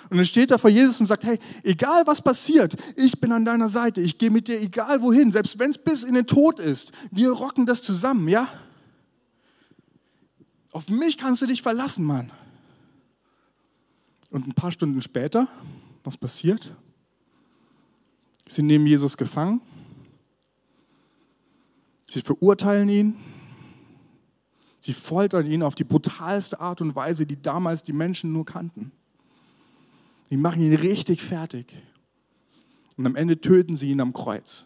Und 0.09 0.17
dann 0.17 0.25
steht 0.25 0.51
er 0.51 0.59
vor 0.59 0.69
Jesus 0.69 0.99
und 0.99 1.05
sagt, 1.05 1.23
hey, 1.23 1.39
egal 1.63 2.03
was 2.05 2.21
passiert, 2.21 2.75
ich 2.95 3.19
bin 3.19 3.31
an 3.31 3.45
deiner 3.45 3.69
Seite, 3.69 4.01
ich 4.01 4.17
gehe 4.17 4.29
mit 4.29 4.47
dir 4.47 4.59
egal 4.59 5.01
wohin, 5.01 5.31
selbst 5.31 5.57
wenn 5.59 5.71
es 5.71 5.77
bis 5.77 6.03
in 6.03 6.13
den 6.13 6.27
Tod 6.27 6.59
ist, 6.59 6.91
wir 7.11 7.31
rocken 7.31 7.65
das 7.65 7.81
zusammen, 7.81 8.27
ja? 8.27 8.47
Auf 10.71 10.89
mich 10.89 11.17
kannst 11.17 11.41
du 11.41 11.45
dich 11.45 11.61
verlassen, 11.61 12.05
Mann. 12.05 12.31
Und 14.31 14.47
ein 14.47 14.53
paar 14.53 14.71
Stunden 14.71 15.01
später, 15.01 15.47
was 16.03 16.17
passiert? 16.17 16.73
Sie 18.47 18.61
nehmen 18.61 18.87
Jesus 18.87 19.17
gefangen, 19.17 19.61
sie 22.07 22.21
verurteilen 22.21 22.89
ihn, 22.89 23.15
sie 24.79 24.93
foltern 24.93 25.49
ihn 25.49 25.63
auf 25.63 25.75
die 25.75 25.83
brutalste 25.83 26.59
Art 26.59 26.81
und 26.81 26.95
Weise, 26.95 27.25
die 27.25 27.41
damals 27.41 27.83
die 27.83 27.93
Menschen 27.93 28.31
nur 28.31 28.45
kannten. 28.45 28.91
Die 30.29 30.37
machen 30.37 30.61
ihn 30.61 30.75
richtig 30.75 31.21
fertig. 31.21 31.73
Und 32.97 33.05
am 33.05 33.15
Ende 33.15 33.39
töten 33.39 33.75
sie 33.75 33.91
ihn 33.91 33.99
am 33.99 34.13
Kreuz. 34.13 34.65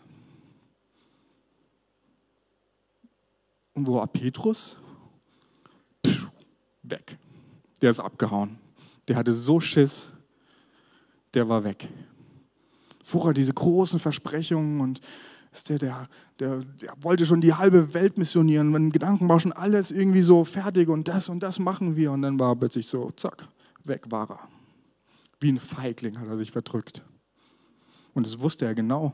Und 3.73 3.87
wo 3.87 3.95
war 3.95 4.07
Petrus? 4.07 4.77
Weg. 6.89 7.17
Der 7.81 7.89
ist 7.89 7.99
abgehauen. 7.99 8.59
Der 9.07 9.15
hatte 9.15 9.31
so 9.31 9.59
Schiss, 9.59 10.11
der 11.33 11.47
war 11.47 11.63
weg. 11.63 11.87
Vorher 13.03 13.33
diese 13.33 13.53
großen 13.53 13.99
Versprechungen 13.99 14.81
und 14.81 14.99
der, 15.69 15.77
der, 15.77 16.09
der, 16.39 16.59
der 16.59 16.93
wollte 17.01 17.25
schon 17.25 17.39
die 17.41 17.53
halbe 17.53 17.93
Welt 17.93 18.17
missionieren. 18.17 18.73
Wenn 18.73 18.89
Gedanken 18.89 19.29
war 19.29 19.39
schon 19.39 19.53
alles 19.53 19.91
irgendwie 19.91 20.21
so 20.21 20.43
fertig 20.43 20.89
und 20.89 21.07
das 21.07 21.29
und 21.29 21.41
das 21.41 21.59
machen 21.59 21.95
wir. 21.95 22.11
Und 22.11 22.23
dann 22.23 22.39
war 22.39 22.51
er 22.51 22.55
plötzlich 22.55 22.87
so, 22.87 23.11
zack, 23.11 23.47
weg 23.83 24.05
war 24.09 24.29
er. 24.29 24.49
Wie 25.39 25.51
ein 25.51 25.59
Feigling 25.59 26.19
hat 26.19 26.27
er 26.27 26.37
sich 26.37 26.51
verdrückt. 26.51 27.03
Und 28.13 28.25
das 28.25 28.39
wusste 28.39 28.65
er 28.65 28.75
genau. 28.75 29.13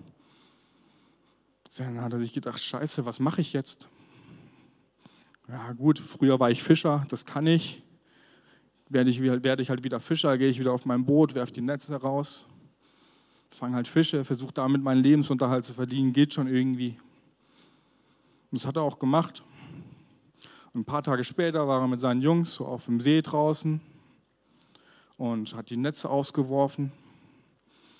Dann 1.77 2.01
hat 2.01 2.13
er 2.13 2.19
sich 2.19 2.33
gedacht, 2.33 2.61
scheiße, 2.61 3.05
was 3.05 3.19
mache 3.19 3.41
ich 3.41 3.53
jetzt? 3.53 3.87
Ja 5.51 5.73
gut, 5.73 5.99
früher 5.99 6.39
war 6.39 6.49
ich 6.49 6.63
Fischer, 6.63 7.05
das 7.09 7.25
kann 7.25 7.45
ich. 7.45 7.83
Werde 8.87 9.09
ich, 9.09 9.21
werde 9.21 9.61
ich 9.61 9.69
halt 9.69 9.83
wieder 9.83 9.99
Fischer, 9.99 10.37
gehe 10.37 10.47
ich 10.47 10.59
wieder 10.59 10.71
auf 10.71 10.85
mein 10.85 11.05
Boot, 11.05 11.35
werfe 11.35 11.51
die 11.51 11.61
Netze 11.61 11.93
raus, 11.95 12.47
fange 13.49 13.75
halt 13.75 13.89
Fische, 13.89 14.23
versuche 14.23 14.53
damit 14.53 14.81
meinen 14.81 15.03
Lebensunterhalt 15.03 15.65
zu 15.65 15.73
verdienen, 15.73 16.13
geht 16.13 16.33
schon 16.33 16.47
irgendwie. 16.47 16.97
Das 18.51 18.65
hat 18.65 18.77
er 18.77 18.83
auch 18.83 18.97
gemacht. 18.97 19.43
Und 20.73 20.81
ein 20.81 20.85
paar 20.85 21.03
Tage 21.03 21.25
später 21.25 21.67
war 21.67 21.81
er 21.81 21.87
mit 21.89 21.99
seinen 21.99 22.21
Jungs 22.21 22.53
so 22.53 22.65
auf 22.65 22.85
dem 22.85 23.01
See 23.01 23.21
draußen 23.21 23.81
und 25.17 25.53
hat 25.53 25.69
die 25.69 25.77
Netze 25.77 26.09
ausgeworfen 26.09 26.93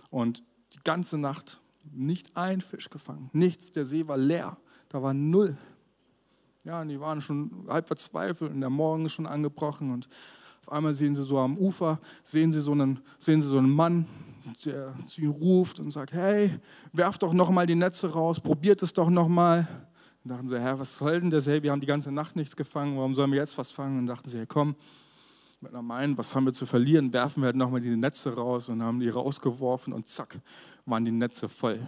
und 0.10 0.42
die 0.74 0.80
ganze 0.86 1.18
Nacht 1.18 1.60
nicht 1.92 2.38
ein 2.38 2.62
Fisch 2.62 2.90
gefangen, 2.90 3.30
nichts. 3.34 3.72
Der 3.72 3.86
See 3.86 4.08
war 4.08 4.18
leer, 4.18 4.56
da 4.88 5.04
war 5.04 5.14
null. 5.14 5.58
Ja, 6.64 6.82
und 6.82 6.90
die 6.90 7.00
waren 7.00 7.22
schon 7.22 7.66
halb 7.68 7.88
verzweifelt 7.88 8.52
und 8.52 8.62
der 8.62 8.70
Morgen 8.70 9.08
ist 9.08 9.14
schon 9.14 9.26
angebrochen 9.26 9.92
und 9.92 10.08
auf 10.62 10.72
einmal 10.72 10.94
sehen 10.94 11.16
sie 11.16 11.24
so 11.24 11.40
am 11.40 11.58
Ufer, 11.58 12.00
sehen 12.24 12.52
sie 12.52 12.62
so 12.62 12.74
einen, 12.74 13.00
sehen 13.18 13.42
sie 13.42 13.48
so 13.48 13.58
einen 13.58 13.74
Mann, 13.74 14.06
der 14.64 14.94
sie 15.10 15.26
ruft 15.26 15.80
und 15.80 15.90
sagt, 15.90 16.14
hey, 16.14 16.52
werf 16.94 17.18
doch 17.18 17.34
noch 17.34 17.50
mal 17.50 17.66
die 17.66 17.74
Netze 17.74 18.12
raus, 18.12 18.40
probiert 18.40 18.84
es 18.84 18.94
doch 18.94 19.10
noch 19.10 19.28
mal. 19.28 19.68
Und 20.24 20.30
dachten 20.32 20.48
sie, 20.48 20.60
Herr, 20.60 20.78
was 20.78 20.98
soll 20.98 21.20
denn 21.20 21.32
das? 21.32 21.48
Hey, 21.48 21.64
wir 21.64 21.72
haben 21.72 21.82
die 21.82 21.88
ganze 21.88 22.12
Nacht 22.12 22.36
nichts 22.36 22.56
gefangen, 22.56 22.96
warum 22.96 23.16
sollen 23.16 23.32
wir 23.32 23.40
jetzt 23.40 23.58
was 23.58 23.72
fangen? 23.72 23.98
Und 23.98 24.06
dachten 24.06 24.30
sie, 24.30 24.38
hey, 24.38 24.46
komm, 24.46 24.76
mit 25.62 25.72
einer 25.72 25.82
meinen, 25.82 26.16
was 26.16 26.36
haben 26.36 26.46
wir 26.46 26.54
zu 26.54 26.68
verlieren, 26.68 27.12
werfen 27.12 27.42
wir 27.42 27.48
halt 27.48 27.56
nochmal 27.56 27.82
die 27.82 27.96
Netze 27.96 28.36
raus 28.36 28.70
und 28.70 28.84
haben 28.84 29.00
die 29.00 29.10
rausgeworfen 29.10 29.94
und 29.94 30.08
zack, 30.08 30.40
waren 30.86 31.06
die 31.06 31.12
Netze 31.12 31.50
voll. 31.50 31.80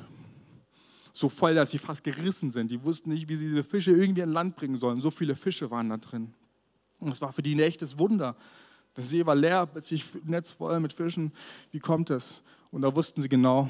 So 1.16 1.30
voll, 1.30 1.54
dass 1.54 1.72
sie 1.72 1.78
fast 1.78 2.04
gerissen 2.04 2.50
sind. 2.50 2.72
Die 2.72 2.84
wussten 2.84 3.12
nicht, 3.12 3.30
wie 3.30 3.38
sie 3.38 3.48
diese 3.48 3.64
Fische 3.64 3.92
irgendwie 3.92 4.24
an 4.24 4.34
Land 4.34 4.56
bringen 4.56 4.78
sollen. 4.78 5.00
So 5.00 5.12
viele 5.12 5.36
Fische 5.36 5.70
waren 5.70 5.90
da 5.90 5.98
drin. 5.98 6.34
Und 7.00 7.12
das 7.12 7.22
war 7.22 7.32
für 7.32 7.44
die 7.44 7.54
ein 7.54 7.60
echtes 7.60 8.00
Wunder. 8.00 8.36
Der 8.98 9.04
See 9.04 9.26
war 9.26 9.36
leer, 9.36 9.66
plötzlich 9.68 10.06
Netz 10.26 10.54
voll 10.54 10.80
mit 10.80 10.92
Fischen. 10.92 11.32
Wie 11.72 11.80
kommt 11.80 12.10
es? 12.10 12.42
Und 12.72 12.82
da 12.82 12.96
wussten 12.96 13.22
sie 13.22 13.30
genau, 13.30 13.70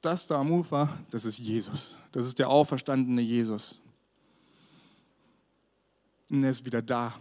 das 0.00 0.26
da 0.26 0.40
am 0.40 0.50
Ufer, 0.50 0.88
das 1.10 1.24
ist 1.26 1.38
Jesus. 1.38 1.98
Das 2.12 2.26
ist 2.26 2.38
der 2.38 2.48
auferstandene 2.48 3.20
Jesus. 3.20 3.82
Und 6.30 6.44
er 6.44 6.50
ist 6.50 6.64
wieder 6.64 6.80
da. 6.82 7.14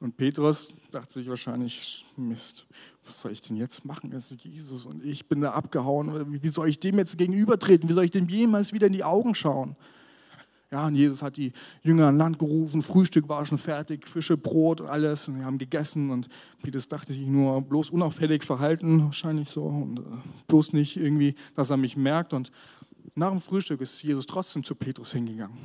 Und 0.00 0.16
Petrus 0.16 0.72
dachte 0.92 1.14
sich 1.14 1.28
wahrscheinlich, 1.28 2.04
Mist, 2.16 2.66
was 3.02 3.20
soll 3.20 3.32
ich 3.32 3.40
denn 3.40 3.56
jetzt 3.56 3.84
machen? 3.84 4.12
Es 4.12 4.30
ist 4.30 4.44
Jesus 4.44 4.86
und 4.86 5.04
ich 5.04 5.26
bin 5.26 5.40
da 5.40 5.52
abgehauen. 5.52 6.40
Wie 6.40 6.48
soll 6.48 6.68
ich 6.68 6.78
dem 6.78 6.98
jetzt 6.98 7.18
gegenübertreten? 7.18 7.88
Wie 7.88 7.92
soll 7.92 8.04
ich 8.04 8.12
dem 8.12 8.28
jemals 8.28 8.72
wieder 8.72 8.86
in 8.86 8.92
die 8.92 9.02
Augen 9.02 9.34
schauen? 9.34 9.76
Ja, 10.70 10.86
und 10.86 10.94
Jesus 10.94 11.22
hat 11.22 11.38
die 11.38 11.52
Jünger 11.82 12.08
an 12.08 12.18
Land 12.18 12.38
gerufen, 12.38 12.82
Frühstück 12.82 13.26
war 13.28 13.44
schon 13.46 13.56
fertig, 13.56 14.06
Fische, 14.06 14.36
Brot, 14.36 14.82
alles. 14.82 15.26
Und 15.26 15.38
wir 15.38 15.46
haben 15.46 15.56
gegessen 15.56 16.10
und 16.10 16.28
Petrus 16.62 16.86
dachte 16.88 17.14
sich 17.14 17.26
nur, 17.26 17.62
bloß 17.62 17.90
unauffällig 17.90 18.44
verhalten, 18.44 19.04
wahrscheinlich 19.04 19.48
so. 19.48 19.64
Und 19.64 20.00
äh, 20.00 20.02
bloß 20.46 20.74
nicht 20.74 20.98
irgendwie, 20.98 21.34
dass 21.56 21.70
er 21.70 21.78
mich 21.78 21.96
merkt. 21.96 22.34
Und 22.34 22.50
nach 23.14 23.30
dem 23.30 23.40
Frühstück 23.40 23.80
ist 23.80 24.02
Jesus 24.02 24.26
trotzdem 24.26 24.62
zu 24.62 24.74
Petrus 24.74 25.12
hingegangen. 25.12 25.56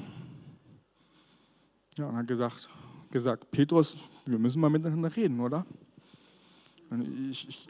Ja, 1.97 2.07
und 2.07 2.15
hat 2.15 2.27
gesagt, 2.27 2.69
gesagt, 3.13 3.49
Petrus, 3.51 3.95
wir 4.25 4.39
müssen 4.39 4.59
mal 4.59 4.69
miteinander 4.69 5.15
reden, 5.15 5.39
oder? 5.39 5.65
Ich, 7.29 7.47
ich, 7.47 7.67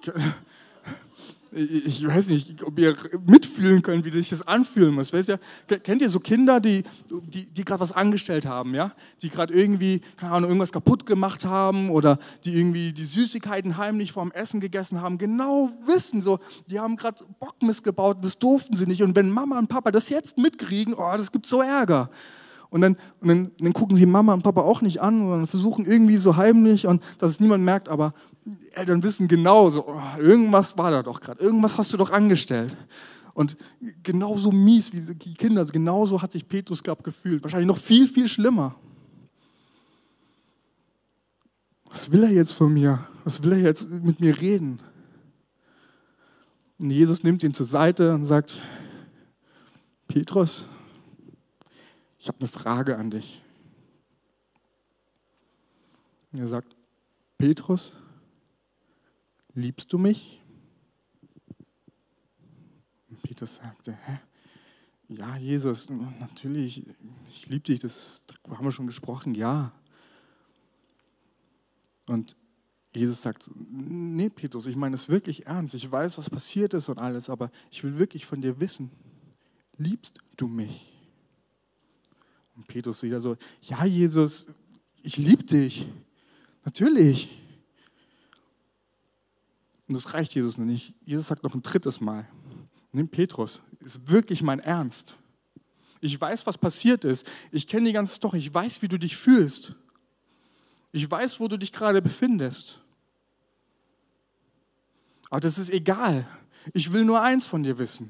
ich, 1.85 2.07
weiß 2.07 2.29
nicht, 2.29 2.63
ob 2.63 2.79
ihr 2.79 2.95
mitfühlen 3.27 3.81
könnt, 3.81 4.05
wie 4.05 4.09
sich 4.09 4.29
das 4.29 4.47
anfühlen 4.47 4.95
muss. 4.95 5.13
Weißt 5.13 5.29
ihr, 5.29 5.39
kennt 5.79 6.01
ihr 6.01 6.09
so 6.09 6.19
Kinder, 6.19 6.59
die, 6.59 6.83
die, 7.27 7.45
die 7.45 7.63
gerade 7.63 7.81
was 7.81 7.91
angestellt 7.91 8.45
haben, 8.45 8.73
ja? 8.73 8.91
Die 9.21 9.29
gerade 9.29 9.53
irgendwie, 9.53 10.01
keine 10.17 10.33
Ahnung, 10.33 10.49
irgendwas 10.49 10.71
kaputt 10.71 11.05
gemacht 11.05 11.45
haben 11.45 11.91
oder 11.91 12.17
die 12.43 12.57
irgendwie 12.57 12.91
die 12.91 13.03
Süßigkeiten 13.03 13.77
heimlich 13.77 14.11
vorm 14.11 14.31
Essen 14.31 14.61
gegessen 14.61 15.01
haben, 15.01 15.17
genau 15.17 15.69
wissen, 15.85 16.21
so, 16.21 16.39
die 16.67 16.79
haben 16.79 16.95
gerade 16.95 17.23
Bock 17.39 17.61
missgebaut, 17.61 18.17
das 18.21 18.39
durften 18.39 18.75
sie 18.75 18.87
nicht. 18.87 19.03
Und 19.03 19.15
wenn 19.15 19.29
Mama 19.29 19.59
und 19.59 19.67
Papa 19.67 19.91
das 19.91 20.09
jetzt 20.09 20.37
mitkriegen, 20.37 20.95
oh, 20.95 21.13
das 21.17 21.31
gibt 21.31 21.45
so 21.45 21.61
Ärger. 21.61 22.09
Und 22.73 22.81
dann, 22.81 22.97
und 23.21 23.27
dann, 23.27 23.51
dann 23.59 23.71
gucken 23.71 23.95
sie 23.95 24.07
Mama 24.07 24.33
und 24.33 24.41
Papa 24.41 24.61
auch 24.61 24.81
nicht 24.81 24.99
an, 24.99 25.19
sondern 25.19 25.45
versuchen 25.45 25.85
irgendwie 25.85 26.17
so 26.17 26.37
heimlich 26.37 26.87
und 26.87 27.03
dass 27.19 27.29
es 27.29 27.39
niemand 27.39 27.63
merkt, 27.63 27.87
aber 27.87 28.13
Eltern 28.71 29.03
wissen 29.03 29.27
genau 29.27 29.69
so, 29.69 29.87
oh, 29.87 30.19
irgendwas 30.19 30.75
war 30.75 30.89
da 30.89 31.03
doch 31.03 31.21
gerade, 31.21 31.39
irgendwas 31.39 31.77
hast 31.77 31.93
du 31.93 31.97
doch 31.97 32.09
angestellt. 32.09 32.75
Und 33.35 33.57
genauso 34.01 34.51
mies 34.51 34.91
wie 34.91 35.01
die 35.13 35.35
Kinder, 35.35 35.61
also 35.61 35.71
genauso 35.71 36.19
hat 36.19 36.31
sich 36.31 36.47
Petrus, 36.47 36.81
glaube 36.81 37.03
gefühlt. 37.03 37.43
Wahrscheinlich 37.43 37.67
noch 37.67 37.77
viel, 37.77 38.07
viel 38.07 38.27
schlimmer. 38.27 38.73
Was 41.91 42.11
will 42.11 42.23
er 42.23 42.31
jetzt 42.31 42.53
von 42.53 42.73
mir? 42.73 43.05
Was 43.23 43.43
will 43.43 43.51
er 43.51 43.59
jetzt 43.59 43.87
mit 43.87 44.19
mir 44.19 44.41
reden? 44.41 44.79
Und 46.81 46.89
Jesus 46.89 47.21
nimmt 47.21 47.43
ihn 47.43 47.53
zur 47.53 47.67
Seite 47.67 48.15
und 48.15 48.25
sagt, 48.25 48.59
Petrus, 50.07 50.65
ich 52.23 52.29
habe 52.29 52.39
eine 52.39 52.47
Frage 52.47 52.97
an 52.97 53.11
dich. 53.11 53.41
Und 56.31 56.39
er 56.39 56.47
sagt, 56.47 56.73
Petrus, 57.37 57.97
liebst 59.55 59.91
du 59.91 59.97
mich? 59.97 60.41
Und 63.09 63.21
Petrus 63.23 63.55
sagte, 63.55 63.91
hä? 63.91 64.19
Ja, 65.09 65.35
Jesus, 65.35 65.89
natürlich, 66.21 66.87
ich 67.27 67.49
liebe 67.49 67.65
dich, 67.65 67.81
das 67.81 68.23
haben 68.49 68.63
wir 68.63 68.71
schon 68.71 68.87
gesprochen, 68.87 69.35
ja. 69.35 69.73
Und 72.07 72.37
Jesus 72.93 73.21
sagt, 73.21 73.51
nee, 73.53 74.29
Petrus, 74.29 74.67
ich 74.67 74.77
meine 74.77 74.95
es 74.95 75.09
wirklich 75.09 75.45
ernst. 75.45 75.73
Ich 75.73 75.91
weiß, 75.91 76.17
was 76.17 76.29
passiert 76.29 76.73
ist 76.73 76.87
und 76.87 76.99
alles, 76.99 77.29
aber 77.29 77.51
ich 77.69 77.83
will 77.83 77.99
wirklich 77.99 78.25
von 78.25 78.39
dir 78.39 78.61
wissen, 78.61 78.91
liebst 79.75 80.19
du 80.37 80.47
mich? 80.47 80.92
Und 82.55 82.67
Petrus 82.67 83.03
wieder 83.03 83.19
so, 83.19 83.35
ja 83.61 83.85
Jesus, 83.85 84.47
ich 85.01 85.17
liebe 85.17 85.43
dich. 85.43 85.87
Natürlich. 86.65 87.39
Und 89.87 89.95
das 89.95 90.13
reicht 90.13 90.33
Jesus 90.35 90.57
noch 90.57 90.65
nicht. 90.65 90.93
Jesus 91.05 91.27
sagt 91.27 91.43
noch 91.43 91.53
ein 91.53 91.61
drittes 91.61 91.99
Mal, 91.99 92.27
nimm 92.91 93.09
Petrus, 93.09 93.61
ist 93.79 94.07
wirklich 94.09 94.41
mein 94.41 94.59
Ernst. 94.59 95.17
Ich 95.99 96.19
weiß, 96.19 96.45
was 96.45 96.57
passiert 96.57 97.05
ist. 97.05 97.25
Ich 97.51 97.67
kenne 97.67 97.87
die 97.87 97.93
ganze 97.93 98.13
Story. 98.13 98.37
Ich 98.37 98.53
weiß, 98.53 98.81
wie 98.81 98.87
du 98.87 98.99
dich 98.99 99.15
fühlst. 99.15 99.73
Ich 100.91 101.09
weiß, 101.09 101.39
wo 101.39 101.47
du 101.47 101.57
dich 101.57 101.71
gerade 101.71 102.01
befindest. 102.01 102.79
Aber 105.29 105.39
das 105.39 105.57
ist 105.57 105.69
egal. 105.69 106.27
Ich 106.73 106.91
will 106.91 107.05
nur 107.05 107.21
eins 107.21 107.47
von 107.47 107.63
dir 107.63 107.79
wissen. 107.79 108.09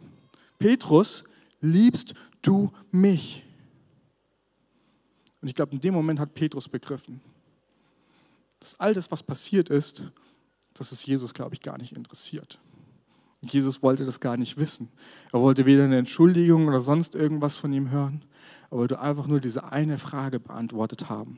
Petrus, 0.58 1.24
liebst 1.62 2.16
du 2.42 2.74
mich? 2.92 3.44
Und 5.44 5.50
ich 5.50 5.56
glaube, 5.56 5.74
in 5.74 5.82
dem 5.82 5.94
Moment 5.94 6.22
hat 6.22 6.36
Petrus 6.36 6.70
begriffen, 6.70 7.20
dass 8.62 8.80
all 8.80 8.94
das, 8.94 9.12
was 9.12 9.22
passiert 9.22 9.70
ist, 9.70 10.10
dass 10.74 10.94
es 10.94 11.06
Jesus, 11.06 11.34
glaube 11.34 11.54
ich, 11.54 11.60
gar 11.62 11.78
nicht 11.78 11.98
interessiert. 11.98 12.60
Und 13.42 13.52
Jesus 13.52 13.84
wollte 13.84 14.06
das 14.06 14.22
gar 14.22 14.38
nicht 14.38 14.56
wissen. 14.56 14.88
Er 15.34 15.42
wollte 15.42 15.66
weder 15.66 15.84
eine 15.84 15.98
Entschuldigung 15.98 16.70
oder 16.70 16.80
sonst 16.80 17.14
irgendwas 17.14 17.58
von 17.58 17.74
ihm 17.74 17.92
hören. 17.92 18.24
Er 18.72 18.78
wollte 18.78 19.02
einfach 19.02 19.28
nur 19.28 19.42
diese 19.42 19.70
eine 19.70 19.98
Frage 19.98 20.40
beantwortet 20.40 21.10
haben. 21.10 21.38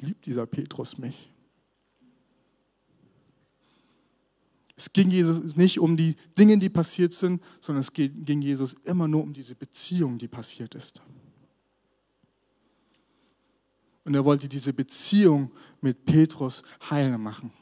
Liebt 0.00 0.24
dieser 0.26 0.46
Petrus 0.46 0.96
mich? 0.96 1.32
Es 4.76 4.92
ging 4.92 5.10
Jesus 5.10 5.56
nicht 5.56 5.80
um 5.80 5.96
die 5.96 6.14
Dinge, 6.38 6.56
die 6.58 6.68
passiert 6.68 7.14
sind, 7.14 7.42
sondern 7.60 7.80
es 7.80 7.92
ging 7.92 8.40
Jesus 8.40 8.74
immer 8.84 9.08
nur 9.08 9.24
um 9.24 9.32
diese 9.32 9.56
Beziehung, 9.56 10.18
die 10.18 10.28
passiert 10.28 10.76
ist. 10.76 11.02
Und 14.08 14.14
er 14.14 14.24
wollte 14.24 14.48
diese 14.48 14.72
Beziehung 14.72 15.50
mit 15.82 16.06
Petrus 16.06 16.62
heil 16.88 17.18
machen. 17.18 17.52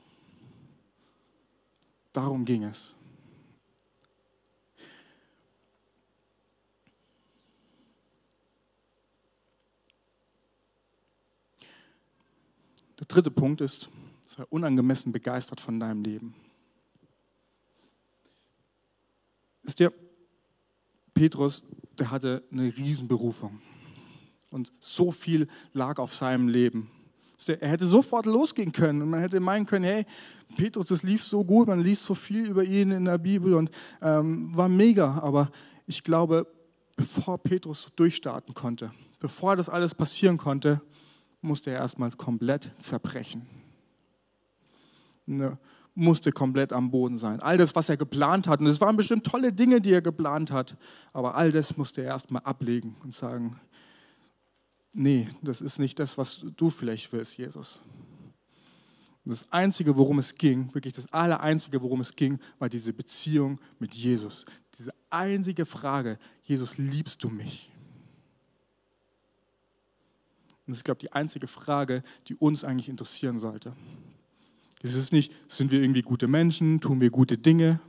Darum 2.12 2.44
ging 2.44 2.62
es. 2.62 2.96
Der 13.00 13.06
dritte 13.08 13.32
Punkt 13.32 13.60
ist, 13.60 13.88
sei 14.28 14.44
unangemessen 14.44 15.10
begeistert 15.10 15.60
von 15.60 15.80
deinem 15.80 16.04
Leben. 16.04 16.32
Wisst 19.64 19.80
ihr, 19.80 19.92
Petrus, 21.12 21.64
der 21.98 22.12
hatte 22.12 22.44
eine 22.52 22.66
Riesenberufung. 22.76 23.60
Und 24.50 24.72
so 24.80 25.10
viel 25.10 25.48
lag 25.72 25.98
auf 25.98 26.14
seinem 26.14 26.48
Leben. 26.48 26.90
Er 27.46 27.68
hätte 27.68 27.86
sofort 27.86 28.24
losgehen 28.24 28.72
können 28.72 29.02
und 29.02 29.10
man 29.10 29.20
hätte 29.20 29.40
meinen 29.40 29.66
können, 29.66 29.84
hey, 29.84 30.06
Petrus, 30.56 30.86
das 30.86 31.02
lief 31.02 31.22
so 31.22 31.44
gut, 31.44 31.68
man 31.68 31.80
liest 31.80 32.04
so 32.04 32.14
viel 32.14 32.46
über 32.46 32.64
ihn 32.64 32.90
in 32.90 33.04
der 33.04 33.18
Bibel 33.18 33.54
und 33.54 33.70
ähm, 34.00 34.56
war 34.56 34.68
mega. 34.68 35.18
Aber 35.18 35.50
ich 35.86 36.02
glaube, 36.02 36.46
bevor 36.96 37.36
Petrus 37.38 37.92
durchstarten 37.94 38.54
konnte, 38.54 38.90
bevor 39.20 39.54
das 39.54 39.68
alles 39.68 39.94
passieren 39.94 40.38
konnte, 40.38 40.80
musste 41.42 41.70
er 41.70 41.80
erstmal 41.80 42.10
komplett 42.12 42.70
zerbrechen. 42.80 43.46
Eine 45.28 45.58
musste 45.96 46.30
komplett 46.30 46.72
am 46.72 46.90
Boden 46.90 47.16
sein. 47.16 47.40
All 47.40 47.56
das, 47.56 47.74
was 47.74 47.88
er 47.88 47.96
geplant 47.96 48.46
hat, 48.48 48.60
und 48.60 48.66
es 48.66 48.80
waren 48.80 48.96
bestimmt 48.96 49.24
tolle 49.24 49.52
Dinge, 49.52 49.80
die 49.80 49.92
er 49.92 50.02
geplant 50.02 50.52
hat, 50.52 50.76
aber 51.12 51.34
all 51.34 51.50
das 51.50 51.76
musste 51.78 52.02
er 52.02 52.08
erstmal 52.08 52.42
ablegen 52.42 52.96
und 53.02 53.14
sagen, 53.14 53.58
nee, 54.96 55.28
das 55.42 55.60
ist 55.60 55.78
nicht 55.78 55.98
das, 55.98 56.18
was 56.18 56.44
du 56.56 56.70
vielleicht 56.70 57.12
willst, 57.12 57.36
Jesus. 57.38 57.82
Das 59.24 59.50
Einzige, 59.52 59.96
worum 59.96 60.20
es 60.20 60.34
ging, 60.36 60.72
wirklich 60.72 60.94
das 60.94 61.12
Allereinzige, 61.12 61.82
worum 61.82 62.00
es 62.00 62.14
ging, 62.14 62.38
war 62.60 62.68
diese 62.68 62.92
Beziehung 62.92 63.58
mit 63.80 63.92
Jesus. 63.94 64.46
Diese 64.78 64.94
einzige 65.10 65.66
Frage, 65.66 66.18
Jesus, 66.42 66.78
liebst 66.78 67.24
du 67.24 67.28
mich? 67.28 67.72
Und 70.64 70.72
das 70.72 70.78
ist, 70.78 70.84
glaube 70.84 70.98
ich, 70.98 71.08
die 71.08 71.12
einzige 71.12 71.48
Frage, 71.48 72.04
die 72.28 72.36
uns 72.36 72.62
eigentlich 72.62 72.88
interessieren 72.88 73.38
sollte. 73.38 73.72
Es 74.82 74.94
ist 74.94 75.12
nicht, 75.12 75.32
sind 75.48 75.72
wir 75.72 75.80
irgendwie 75.80 76.02
gute 76.02 76.28
Menschen, 76.28 76.80
tun 76.80 77.00
wir 77.00 77.10
gute 77.10 77.36
Dinge, 77.36 77.80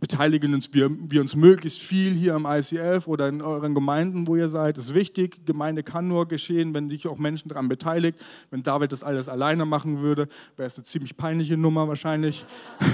beteiligen 0.00 0.54
uns 0.54 0.72
wir, 0.74 0.90
wir, 0.90 1.20
uns 1.20 1.36
möglichst 1.36 1.80
viel 1.80 2.12
hier 2.12 2.34
am 2.34 2.46
ICF 2.46 3.08
oder 3.08 3.28
in 3.28 3.40
euren 3.40 3.74
Gemeinden, 3.74 4.26
wo 4.26 4.36
ihr 4.36 4.48
seid. 4.48 4.76
Das 4.76 4.86
ist 4.86 4.94
wichtig. 4.94 5.46
Gemeinde 5.46 5.82
kann 5.82 6.08
nur 6.08 6.28
geschehen, 6.28 6.74
wenn 6.74 6.88
sich 6.88 7.08
auch 7.08 7.18
Menschen 7.18 7.48
daran 7.48 7.68
beteiligt. 7.68 8.18
Wenn 8.50 8.62
David 8.62 8.92
das 8.92 9.02
alles 9.02 9.28
alleine 9.28 9.64
machen 9.64 10.02
würde, 10.02 10.28
wäre 10.56 10.66
es 10.66 10.76
eine 10.76 10.84
ziemlich 10.84 11.16
peinliche 11.16 11.56
Nummer 11.56 11.88
wahrscheinlich. 11.88 12.44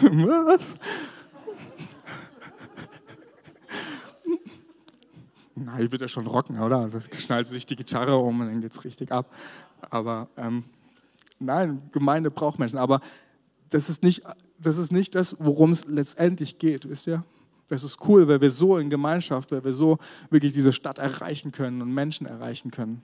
Was? 0.00 0.76
na, 5.68 5.80
ich 5.80 5.90
wird 5.90 6.02
ja 6.02 6.08
schon 6.08 6.26
rocken, 6.26 6.60
oder? 6.60 6.88
Da 6.88 7.00
schnallt 7.16 7.48
sich 7.48 7.66
die 7.66 7.76
Gitarre 7.76 8.16
um 8.16 8.40
und 8.40 8.46
dann 8.46 8.60
geht 8.60 8.72
es 8.72 8.84
richtig 8.84 9.12
ab. 9.12 9.32
Aber 9.90 10.28
ähm, 10.36 10.64
nein, 11.38 11.82
Gemeinde 11.92 12.30
braucht 12.30 12.58
Menschen. 12.58 12.78
Aber 12.78 13.00
das 13.70 13.88
ist 13.88 14.02
nicht 14.02 14.22
das, 14.58 14.78
ist 14.78 14.92
nicht 14.92 15.14
das 15.14 15.36
worum 15.38 15.72
es 15.72 15.86
letztendlich 15.86 16.58
geht, 16.58 16.88
wisst 16.88 17.06
ihr? 17.06 17.24
Das 17.68 17.84
ist 17.84 17.98
cool, 18.08 18.26
weil 18.28 18.40
wir 18.40 18.50
so 18.50 18.78
in 18.78 18.88
Gemeinschaft, 18.88 19.52
weil 19.52 19.64
wir 19.64 19.74
so 19.74 19.98
wirklich 20.30 20.52
diese 20.52 20.72
Stadt 20.72 20.98
erreichen 20.98 21.52
können 21.52 21.82
und 21.82 21.92
Menschen 21.92 22.26
erreichen 22.26 22.70
können. 22.70 23.02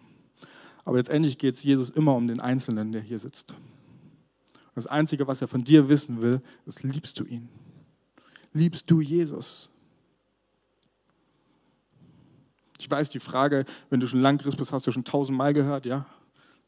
Aber 0.84 0.96
letztendlich 0.96 1.38
geht 1.38 1.54
es 1.54 1.62
Jesus 1.62 1.90
immer 1.90 2.14
um 2.14 2.26
den 2.26 2.40
Einzelnen, 2.40 2.92
der 2.92 3.02
hier 3.02 3.18
sitzt. 3.18 3.54
Das 4.74 4.86
Einzige, 4.86 5.26
was 5.26 5.40
er 5.40 5.48
von 5.48 5.62
dir 5.62 5.88
wissen 5.88 6.20
will, 6.20 6.40
ist, 6.66 6.82
liebst 6.82 7.20
du 7.20 7.24
ihn? 7.24 7.48
Liebst 8.52 8.90
du 8.90 9.00
Jesus? 9.00 9.70
Ich 12.78 12.90
weiß, 12.90 13.08
die 13.10 13.20
Frage, 13.20 13.64
wenn 13.90 14.00
du 14.00 14.06
schon 14.06 14.20
lang 14.20 14.38
Christ 14.38 14.56
bist, 14.56 14.72
hast 14.72 14.86
du 14.86 14.92
schon 14.92 15.04
tausendmal 15.04 15.52
gehört, 15.52 15.86
ja? 15.86 16.06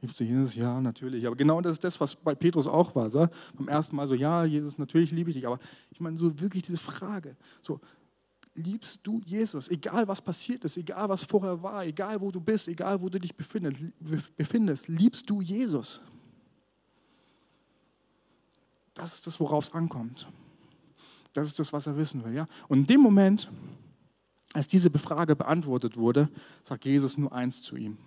Liebst 0.01 0.21
du 0.21 0.25
Jesus? 0.25 0.55
Ja, 0.55 0.81
natürlich. 0.81 1.27
Aber 1.27 1.37
genau 1.37 1.61
das 1.61 1.73
ist 1.73 1.85
das, 1.85 2.01
was 2.01 2.15
bei 2.15 2.35
Petrus 2.35 2.67
auch 2.67 2.95
war. 2.95 3.09
So? 3.09 3.29
Beim 3.55 3.69
ersten 3.69 3.97
Mal 3.97 4.07
so, 4.07 4.15
ja, 4.15 4.45
Jesus, 4.45 4.79
natürlich 4.79 5.11
liebe 5.11 5.31
ich 5.31 5.37
dich. 5.37 5.47
Aber 5.47 5.59
ich 5.91 6.01
meine, 6.01 6.19
so 6.19 6.39
wirklich 6.39 6.63
diese 6.63 6.79
Frage, 6.79 7.37
so, 7.63 7.81
liebst 8.55 9.01
du 9.03 9.23
Jesus? 9.25 9.69
Egal 9.69 10.07
was 10.09 10.21
passiert 10.21 10.65
ist, 10.65 10.77
egal 10.77 11.09
was 11.09 11.25
vorher 11.25 11.63
war, 11.63 11.85
egal 11.85 12.21
wo 12.21 12.31
du 12.31 12.41
bist, 12.41 12.69
egal 12.69 13.01
wo 13.01 13.09
du 13.09 13.19
dich 13.19 13.35
befindest, 13.35 13.79
befindest 14.37 14.89
liebst 14.89 15.29
du 15.29 15.41
Jesus? 15.41 16.01
Das 18.95 19.15
ist 19.15 19.27
das, 19.27 19.39
worauf 19.41 19.65
es 19.65 19.75
ankommt. 19.75 20.27
Das 21.33 21.49
ist 21.49 21.59
das, 21.59 21.73
was 21.73 21.87
er 21.87 21.97
wissen 21.97 22.25
will. 22.25 22.33
Ja? 22.33 22.47
Und 22.69 22.81
in 22.81 22.87
dem 22.87 23.01
Moment, 23.01 23.51
als 24.55 24.67
diese 24.67 24.91
Frage 24.91 25.37
beantwortet 25.37 25.97
wurde, 25.97 26.31
sagt 26.63 26.87
Jesus 26.87 27.19
nur 27.19 27.33
eins 27.33 27.61
zu 27.61 27.77
ihm. 27.77 27.99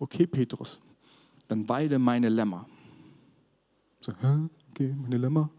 Okay, 0.00 0.26
Petrus, 0.26 0.80
dann 1.46 1.68
weide 1.68 1.98
meine 1.98 2.30
Lämmer. 2.30 2.66
So, 4.00 4.12
hä? 4.12 4.48
Okay, 4.70 4.96
meine 4.98 5.18
Lämmer? 5.18 5.50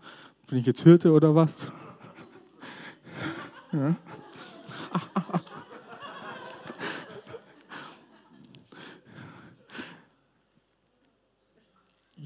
Bin 0.49 0.57
ich 0.57 0.65
jetzt 0.65 0.81
Hirte 0.81 1.11
oder 1.11 1.35
was? 1.35 1.67
ja. 3.71 3.95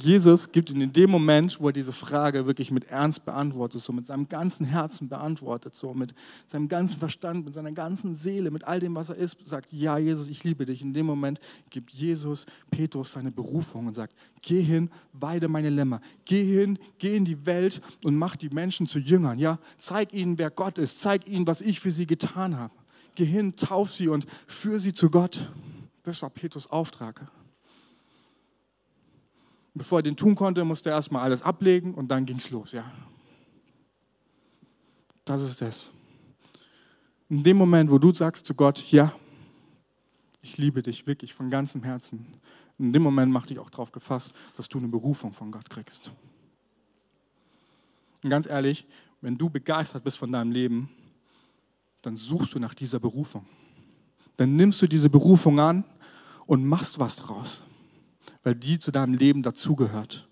Jesus 0.06 0.52
gibt 0.52 0.70
ihn 0.70 0.82
in 0.82 0.94
dem 0.94 1.10
Moment, 1.10 1.60
wo 1.60 1.68
er 1.68 1.74
diese 1.74 1.92
Frage 1.92 2.46
wirklich 2.46 2.70
mit 2.70 2.86
Ernst 2.86 3.26
beantwortet, 3.26 3.84
so 3.84 3.92
mit 3.92 4.06
seinem 4.06 4.30
ganzen 4.30 4.64
Herzen 4.64 5.10
beantwortet, 5.10 5.76
so 5.76 5.96
mit 5.96 6.14
seinem 6.46 6.68
ganzen 6.68 7.00
Verstand, 7.00 7.44
mit 7.44 7.56
seiner 7.56 7.72
ganzen 7.72 8.14
Seele, 8.14 8.52
mit 8.52 8.66
all 8.66 8.80
dem, 8.80 8.96
was 8.96 9.10
er 9.10 9.16
ist, 9.16 9.36
sagt, 9.48 9.74
ja, 9.74 9.98
Jesus, 9.98 10.30
ich 10.30 10.44
liebe 10.44 10.64
dich. 10.66 10.84
In 10.84 10.94
dem 10.94 11.08
Moment 11.08 11.40
gibt 11.72 11.90
Jesus 11.90 12.46
Petrus 12.70 13.14
seine 13.14 13.32
Berufung 13.32 13.88
und 13.88 13.96
sagt, 13.96 14.14
geh 14.44 14.62
hin, 14.62 14.92
weide 15.14 15.48
meine 15.48 15.72
Lämmer. 15.72 16.00
Geh 16.24 16.44
hin, 16.44 16.78
geh 17.00 17.18
in 17.18 17.26
die 17.26 17.44
Welt 17.48 17.82
und 18.04 18.16
mach 18.16 18.36
die 18.36 18.50
Menschen 18.50 18.86
zu 18.86 19.00
Jüngern. 19.00 19.40
Ja, 19.40 19.58
zeig 19.80 20.14
ihnen, 20.14 20.38
wer 20.38 20.52
Gott 20.52 20.78
ist. 20.78 21.00
Zeig 21.00 21.28
ihnen, 21.28 21.48
was 21.48 21.62
ich 21.62 21.80
für 21.80 21.90
sie 21.90 22.06
getan 22.06 22.60
habe. 22.60 22.74
Geh 23.16 23.26
hin, 23.26 23.56
tauf 23.56 23.92
sie 23.92 24.08
und 24.08 24.28
führ 24.46 24.80
sie 24.80 24.94
zu 24.94 25.10
Gott. 25.10 25.50
Das 26.04 26.22
war 26.22 26.30
Petrus 26.30 26.70
Auftrag. 26.70 27.28
Bevor 29.76 30.00
er 30.00 30.04
den 30.04 30.16
tun 30.16 30.36
konnte, 30.36 30.64
musste 30.64 30.90
er 30.90 30.96
erstmal 30.96 31.22
alles 31.24 31.42
ablegen 31.42 31.94
und 31.94 32.08
dann 32.08 32.26
ging 32.26 32.38
es 32.38 32.50
los. 32.50 32.72
Ja. 32.72 32.90
Das 35.26 35.42
ist 35.42 35.62
es. 35.62 35.94
In 37.30 37.44
dem 37.44 37.58
Moment, 37.58 37.92
wo 37.92 37.98
du 37.98 38.14
sagst 38.14 38.46
zu 38.46 38.54
Gott, 38.54 38.80
ja, 38.92 39.12
ich 40.42 40.58
liebe 40.58 40.82
dich 40.82 41.08
wirklich 41.08 41.34
von 41.34 41.50
ganzem 41.50 41.84
Herzen, 41.84 42.26
in 42.78 42.94
dem 42.94 43.02
Moment 43.02 43.32
mach 43.32 43.48
dich 43.48 43.60
auch 43.60 43.70
darauf 43.70 43.92
gefasst, 43.92 44.34
dass 44.56 44.70
du 44.70 44.78
eine 44.78 44.88
Berufung 44.88 45.34
von 45.34 45.52
Gott 45.52 45.70
kriegst. 45.70 46.12
Und 48.24 48.30
ganz 48.30 48.46
ehrlich, 48.46 48.86
wenn 49.22 49.38
du 49.38 49.50
begeistert 49.50 50.04
bist 50.04 50.18
von 50.18 50.32
deinem 50.32 50.52
Leben, 50.52 50.90
dann 52.02 52.16
suchst 52.16 52.54
du 52.54 52.60
nach 52.60 52.74
dieser 52.74 53.00
Berufung. 53.00 53.46
Dann 54.38 54.56
nimmst 54.56 54.82
du 54.82 54.88
diese 54.88 55.10
Berufung 55.10 55.60
an 55.60 55.84
und 56.46 56.64
machst 56.64 57.00
was 57.00 57.16
draus, 57.16 57.64
weil 58.46 58.56
die 58.56 58.80
zu 58.80 58.92
deinem 58.92 59.16
Leben 59.16 59.42
dazugehört. 59.42 60.30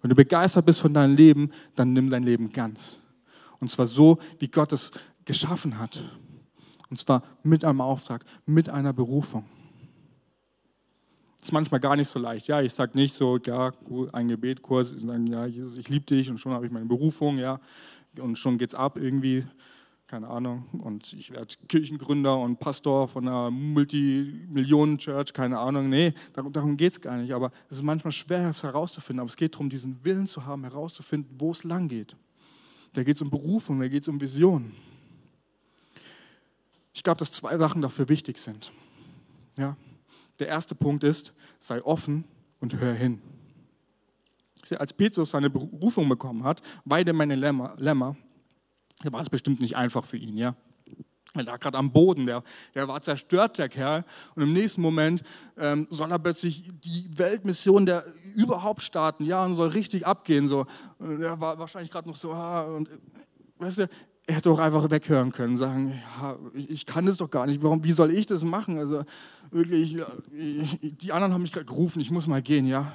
Wenn 0.00 0.08
du 0.08 0.14
begeistert 0.14 0.64
bist 0.64 0.80
von 0.80 0.94
deinem 0.94 1.16
Leben, 1.16 1.50
dann 1.74 1.92
nimm 1.92 2.08
dein 2.08 2.22
Leben 2.22 2.52
ganz. 2.52 3.02
Und 3.60 3.70
zwar 3.70 3.88
so, 3.88 4.18
wie 4.38 4.46
Gott 4.46 4.72
es 4.72 4.92
geschaffen 5.24 5.78
hat. 5.78 6.02
Und 6.88 6.98
zwar 7.00 7.22
mit 7.42 7.64
einem 7.64 7.80
Auftrag, 7.80 8.24
mit 8.46 8.68
einer 8.70 8.92
Berufung. 8.92 9.44
Das 11.38 11.48
ist 11.48 11.52
manchmal 11.52 11.80
gar 11.80 11.96
nicht 11.96 12.08
so 12.08 12.20
leicht. 12.20 12.46
Ja, 12.46 12.62
ich 12.62 12.72
sage 12.72 12.96
nicht 12.96 13.14
so, 13.14 13.38
ja, 13.38 13.72
ein 14.12 14.28
Gebetkurs, 14.28 14.92
ich 14.92 15.02
sage, 15.02 15.24
ja, 15.28 15.46
Jesus, 15.46 15.76
ich 15.76 15.88
liebe 15.88 16.06
dich 16.06 16.30
und 16.30 16.38
schon 16.38 16.52
habe 16.52 16.64
ich 16.64 16.72
meine 16.72 16.86
Berufung, 16.86 17.38
ja, 17.38 17.60
und 18.20 18.38
schon 18.38 18.56
geht's 18.56 18.74
ab 18.74 18.96
irgendwie 18.96 19.44
keine 20.08 20.26
Ahnung, 20.28 20.64
und 20.72 21.12
ich 21.12 21.30
werde 21.32 21.54
Kirchengründer 21.68 22.38
und 22.38 22.58
Pastor 22.58 23.06
von 23.08 23.28
einer 23.28 23.50
Multimillionen-Church, 23.50 25.34
keine 25.34 25.58
Ahnung. 25.58 25.90
Nee, 25.90 26.14
darum, 26.32 26.50
darum 26.50 26.76
geht 26.78 26.92
es 26.92 27.00
gar 27.02 27.18
nicht. 27.18 27.34
Aber 27.34 27.52
es 27.68 27.76
ist 27.76 27.82
manchmal 27.82 28.12
schwer, 28.12 28.48
es 28.48 28.62
herauszufinden. 28.62 29.20
Aber 29.20 29.28
es 29.28 29.36
geht 29.36 29.52
darum, 29.52 29.68
diesen 29.68 30.02
Willen 30.04 30.26
zu 30.26 30.46
haben, 30.46 30.64
herauszufinden, 30.64 31.36
wo 31.38 31.50
es 31.50 31.62
lang 31.62 31.88
geht. 31.88 32.16
Da 32.94 33.04
geht 33.04 33.16
es 33.16 33.22
um 33.22 33.28
Berufung, 33.28 33.80
da 33.80 33.88
geht 33.88 34.00
es 34.00 34.08
um 34.08 34.18
Vision. 34.18 34.72
Ich 36.94 37.02
glaube, 37.02 37.18
dass 37.18 37.30
zwei 37.30 37.58
Sachen 37.58 37.82
dafür 37.82 38.08
wichtig 38.08 38.38
sind. 38.38 38.72
Ja? 39.58 39.76
Der 40.38 40.48
erste 40.48 40.74
Punkt 40.74 41.04
ist, 41.04 41.34
sei 41.58 41.84
offen 41.84 42.24
und 42.60 42.74
hör 42.80 42.94
hin. 42.94 43.20
Als 44.78 44.94
Petrus 44.94 45.30
seine 45.30 45.50
Berufung 45.50 46.08
bekommen 46.08 46.44
hat, 46.44 46.62
weide 46.86 47.12
meine 47.12 47.34
Lämmer, 47.34 47.74
Lämmer 47.76 48.16
da 49.02 49.12
war 49.12 49.20
es 49.20 49.30
bestimmt 49.30 49.60
nicht 49.60 49.76
einfach 49.76 50.04
für 50.04 50.16
ihn, 50.16 50.36
ja. 50.36 50.54
Er 51.34 51.44
lag 51.44 51.60
gerade 51.60 51.78
am 51.78 51.92
Boden, 51.92 52.26
der, 52.26 52.42
der 52.74 52.88
war 52.88 53.00
zerstört, 53.00 53.58
der 53.58 53.68
Kerl. 53.68 54.04
Und 54.34 54.42
im 54.42 54.52
nächsten 54.52 54.80
Moment 54.80 55.22
ähm, 55.58 55.86
soll 55.90 56.10
er 56.10 56.18
plötzlich 56.18 56.70
die 56.82 57.10
Weltmission 57.16 57.86
der 57.86 58.04
überhaupt 58.34 58.82
starten, 58.82 59.24
ja, 59.24 59.44
und 59.44 59.54
soll 59.54 59.68
richtig 59.68 60.06
abgehen. 60.06 60.48
So. 60.48 60.66
Und 60.98 61.20
er 61.20 61.40
war 61.40 61.58
wahrscheinlich 61.58 61.90
gerade 61.90 62.08
noch 62.08 62.16
so, 62.16 62.32
ah, 62.32 62.62
und 62.62 62.88
weißt 63.58 63.78
du, 63.78 63.88
er 64.26 64.34
hätte 64.34 64.50
auch 64.50 64.58
einfach 64.58 64.90
weghören 64.90 65.32
können, 65.32 65.56
sagen, 65.56 65.98
ja, 66.20 66.36
ich, 66.52 66.84
kann 66.84 67.06
das 67.06 67.16
doch 67.16 67.30
gar 67.30 67.46
nicht, 67.46 67.62
warum, 67.62 67.82
wie 67.84 67.92
soll 67.92 68.10
ich 68.10 68.26
das 68.26 68.44
machen? 68.44 68.78
Also 68.78 69.02
wirklich, 69.50 69.96
ich, 70.32 70.78
die 70.82 71.12
anderen 71.12 71.32
haben 71.32 71.42
mich 71.42 71.52
gerade 71.52 71.64
gerufen, 71.64 72.00
ich 72.00 72.10
muss 72.10 72.26
mal 72.26 72.42
gehen, 72.42 72.66
ja. 72.66 72.92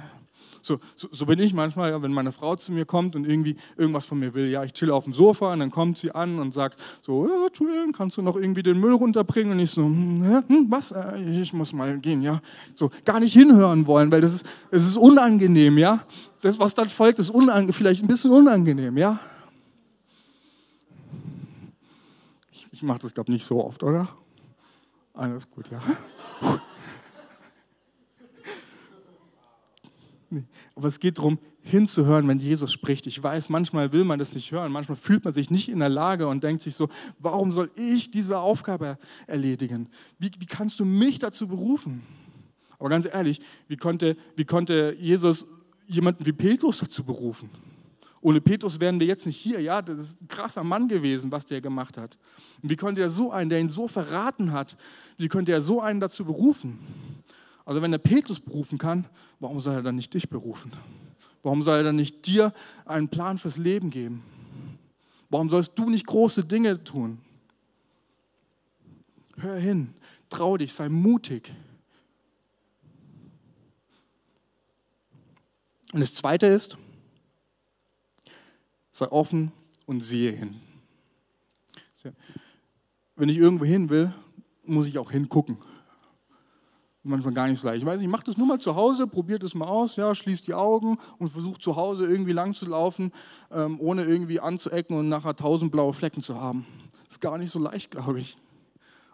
So, 0.66 0.80
so, 0.96 1.10
so, 1.12 1.26
bin 1.26 1.40
ich 1.40 1.54
manchmal, 1.54 1.92
ja, 1.92 2.02
wenn 2.02 2.14
meine 2.14 2.32
Frau 2.32 2.56
zu 2.56 2.72
mir 2.72 2.86
kommt 2.86 3.18
und 3.18 3.28
irgendwie 3.28 3.58
irgendwas 3.76 4.06
von 4.06 4.18
mir 4.18 4.34
will. 4.34 4.48
Ja, 4.48 4.64
ich 4.64 4.72
chill 4.72 4.92
auf 4.92 5.04
dem 5.04 5.12
Sofa 5.12 5.52
und 5.52 5.60
dann 5.60 5.70
kommt 5.70 5.98
sie 5.98 6.16
an 6.16 6.40
und 6.40 6.54
sagt 6.54 6.80
so, 7.02 7.28
ja, 7.28 7.48
Julian, 7.54 7.92
kannst 7.92 8.16
du 8.16 8.22
noch 8.22 8.38
irgendwie 8.38 8.64
den 8.64 8.80
Müll 8.80 8.94
runterbringen? 8.94 9.52
Und 9.52 9.60
ich 9.60 9.72
so, 9.72 9.84
hm, 9.84 10.42
hm, 10.48 10.68
was? 10.70 10.94
Äh, 10.94 11.22
ich 11.42 11.52
muss 11.52 11.74
mal 11.74 12.00
gehen, 12.00 12.22
ja. 12.22 12.40
So, 12.76 12.90
gar 13.04 13.20
nicht 13.20 13.34
hinhören 13.34 13.86
wollen, 13.88 14.10
weil 14.10 14.22
das 14.22 14.36
ist, 14.36 14.46
es 14.72 14.88
ist 14.88 14.96
unangenehm, 14.96 15.78
ja. 15.78 16.06
Das, 16.40 16.58
was 16.58 16.74
dann 16.74 16.88
folgt, 16.88 17.20
ist 17.20 17.30
unange 17.30 17.74
vielleicht 17.74 18.02
ein 18.02 18.08
bisschen 18.08 18.32
unangenehm, 18.32 18.96
ja. 18.98 19.20
Ich, 22.54 22.68
ich 22.72 22.84
mache 22.84 23.00
das, 23.00 23.14
glaube 23.14 23.30
ich, 23.30 23.34
nicht 23.34 23.46
so 23.46 23.62
oft, 23.62 23.84
oder? 23.84 24.08
Alles 25.14 25.50
gut, 25.50 25.70
ja. 25.70 25.82
Nee. 30.34 30.44
Aber 30.74 30.88
es 30.88 31.00
geht 31.00 31.20
darum, 31.20 31.38
hinzuhören, 31.62 32.28
wenn 32.28 32.40
Jesus 32.40 32.72
spricht. 32.74 33.06
Ich 33.06 33.22
weiß, 33.22 33.50
manchmal 33.50 33.94
will 33.94 34.04
man 34.04 34.18
das 34.18 34.34
nicht 34.34 34.52
hören, 34.52 34.72
manchmal 34.72 34.96
fühlt 34.96 35.24
man 35.24 35.32
sich 35.32 35.52
nicht 35.52 35.70
in 35.70 35.78
der 35.78 35.90
Lage 35.90 36.28
und 36.28 36.44
denkt 36.44 36.64
sich 36.64 36.74
so, 36.74 36.90
warum 37.20 37.52
soll 37.52 37.70
ich 37.76 38.10
diese 38.10 38.40
Aufgabe 38.40 38.98
erledigen? 39.28 39.90
Wie, 40.18 40.32
wie 40.40 40.48
kannst 40.48 40.80
du 40.80 40.86
mich 40.86 41.20
dazu 41.20 41.48
berufen? 41.48 42.02
Aber 42.80 42.90
ganz 42.90 43.06
ehrlich, 43.06 43.42
wie 43.68 43.78
konnte, 43.78 44.18
wie 44.36 44.44
konnte 44.44 44.98
Jesus 45.00 45.46
jemanden 45.86 46.26
wie 46.26 46.34
Petrus 46.34 46.80
dazu 46.80 47.04
berufen? 47.04 47.52
Ohne 48.20 48.42
Petrus 48.42 48.80
wären 48.80 49.00
wir 49.00 49.06
jetzt 49.06 49.28
nicht 49.28 49.38
hier. 49.38 49.60
Ja, 49.60 49.84
das 49.84 50.00
ist 50.00 50.22
ein 50.22 50.28
krasser 50.28 50.64
Mann 50.64 50.88
gewesen, 50.88 51.32
was 51.32 51.46
der 51.46 51.62
gemacht 51.62 52.00
hat. 52.00 52.18
Wie 52.64 52.76
konnte 52.76 53.02
er 53.02 53.12
so 53.12 53.32
einen, 53.32 53.52
der 53.52 53.60
ihn 53.60 53.70
so 53.70 53.88
verraten 53.88 54.52
hat, 54.52 54.78
wie 55.18 55.28
konnte 55.28 55.52
er 55.52 55.62
so 55.62 55.80
einen 55.80 56.00
dazu 56.00 56.26
berufen? 56.26 56.80
Also 57.66 57.82
wenn 57.82 57.94
er 57.94 58.00
Petrus 58.00 58.40
berufen 58.40 58.78
kann, 58.78 59.06
warum 59.40 59.60
soll 59.60 59.76
er 59.76 59.82
dann 59.82 59.96
nicht 59.96 60.14
dich 60.14 60.30
berufen? 60.30 60.72
Warum 61.44 61.62
soll 61.62 61.78
er 61.78 61.84
dann 61.84 61.96
nicht 61.96 62.26
dir 62.28 62.54
einen 62.86 63.08
Plan 63.08 63.38
fürs 63.38 63.58
Leben 63.58 63.90
geben? 63.90 64.24
Warum 65.30 65.50
sollst 65.50 65.78
du 65.78 65.90
nicht 65.90 66.06
große 66.06 66.46
Dinge 66.46 66.84
tun? 66.84 67.20
Hör 69.38 69.56
hin, 69.56 69.94
trau 70.30 70.58
dich, 70.58 70.74
sei 70.74 70.90
mutig. 70.90 71.52
Und 75.92 76.02
das 76.02 76.14
Zweite 76.14 76.48
ist, 76.48 76.78
sei 78.92 79.08
offen 79.12 79.52
und 79.86 80.02
sehe 80.02 80.32
hin. 80.32 80.60
Wenn 83.16 83.30
ich 83.30 83.38
irgendwo 83.38 83.64
hin 83.64 83.90
will, 83.90 84.12
muss 84.66 84.88
ich 84.88 84.98
auch 84.98 85.12
hingucken 85.12 85.58
manchmal 87.04 87.34
gar 87.34 87.48
nicht 87.48 87.60
so 87.60 87.68
leicht. 87.68 87.82
Ich 87.82 87.86
weiß 87.86 88.00
nicht, 88.00 88.10
mach 88.10 88.24
das 88.24 88.38
nur 88.38 88.48
mal 88.48 88.60
zu 88.60 88.76
Hause, 88.76 89.08
probiert 89.08 89.44
es 89.44 89.54
mal 89.56 89.68
aus, 89.68 89.96
ja, 89.96 90.16
schließt 90.16 90.48
die 90.48 90.54
Augen 90.54 90.98
und 91.20 91.30
versucht 91.30 91.62
zu 91.62 91.76
Hause 91.76 92.06
irgendwie 92.06 92.32
lang 92.32 92.54
zu 92.54 92.66
laufen, 92.66 93.12
ähm, 93.52 93.80
ohne 93.80 94.04
irgendwie 94.04 94.40
anzuecken 94.40 94.98
und 94.98 95.10
nachher 95.10 95.36
tausend 95.36 95.72
blaue 95.72 95.94
Flecken 95.94 96.22
zu 96.22 96.40
haben. 96.40 96.66
Ist 97.10 97.22
gar 97.22 97.38
nicht 97.38 97.52
so 97.52 97.60
leicht, 97.60 97.92
glaube 97.92 98.20
ich. 98.20 98.38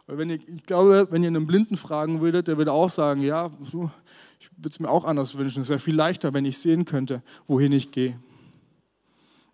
Wenn 0.07 0.29
ihr, 0.29 0.39
ich 0.47 0.63
glaube, 0.63 1.07
wenn 1.11 1.21
ihr 1.21 1.27
einen 1.27 1.45
Blinden 1.45 1.77
fragen 1.77 2.21
würdet, 2.21 2.47
der 2.47 2.57
würde 2.57 2.71
auch 2.71 2.89
sagen, 2.89 3.21
ja, 3.21 3.51
ich 3.61 3.73
würde 3.73 4.69
es 4.69 4.79
mir 4.79 4.89
auch 4.89 5.03
anders 5.03 5.37
wünschen. 5.37 5.61
Es 5.61 5.69
wäre 5.69 5.77
viel 5.77 5.95
leichter, 5.95 6.33
wenn 6.33 6.45
ich 6.45 6.57
sehen 6.57 6.85
könnte, 6.85 7.21
wohin 7.45 7.71
ich 7.71 7.91
gehe. 7.91 8.19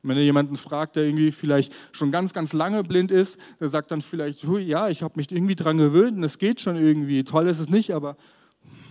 Wenn 0.08 0.18
ihr 0.18 0.24
jemanden 0.24 0.56
fragt, 0.56 0.96
der 0.96 1.06
irgendwie 1.06 1.32
vielleicht 1.32 1.74
schon 1.92 2.12
ganz, 2.12 2.32
ganz 2.32 2.54
lange 2.54 2.84
blind 2.84 3.12
ist, 3.12 3.40
der 3.60 3.70
sagt 3.70 3.92
dann 3.92 4.02
vielleicht, 4.02 4.44
ja, 4.44 4.88
ich 4.88 5.02
habe 5.02 5.14
mich 5.18 5.32
irgendwie 5.32 5.56
dran 5.56 5.78
gewöhnt 5.78 6.18
und 6.18 6.24
es 6.24 6.38
geht 6.38 6.62
schon 6.62 6.76
irgendwie. 6.76 7.24
Toll 7.24 7.48
ist 7.48 7.60
es 7.60 7.70
nicht, 7.70 7.92
aber 7.92 8.16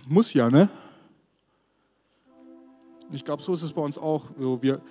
muss 0.07 0.33
ja, 0.33 0.49
ne? 0.49 0.69
Ich 3.11 3.23
glaube, 3.23 3.41
so 3.41 3.53
ist 3.53 3.61
es 3.61 3.71
bei 3.71 3.81
uns 3.81 3.97
auch. 3.97 4.25
Wir, 4.61 4.81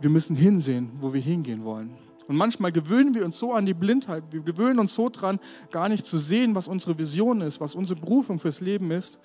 wir 0.00 0.10
müssen 0.10 0.36
hinsehen, 0.36 0.90
wo 0.96 1.14
wir 1.14 1.20
hingehen 1.20 1.64
wollen. 1.64 1.96
Und 2.28 2.36
manchmal 2.36 2.72
gewöhnen 2.72 3.14
wir 3.14 3.24
uns 3.24 3.38
so 3.38 3.52
an 3.52 3.66
die 3.66 3.74
Blindheit, 3.74 4.24
wir 4.30 4.42
gewöhnen 4.42 4.78
uns 4.78 4.94
so 4.94 5.08
dran, 5.08 5.38
gar 5.70 5.88
nicht 5.88 6.06
zu 6.06 6.18
sehen, 6.18 6.54
was 6.54 6.68
unsere 6.68 6.98
Vision 6.98 7.40
ist, 7.40 7.60
was 7.60 7.74
unsere 7.74 7.98
Berufung 7.98 8.38
fürs 8.38 8.60
Leben 8.60 8.90
ist, 8.90 9.18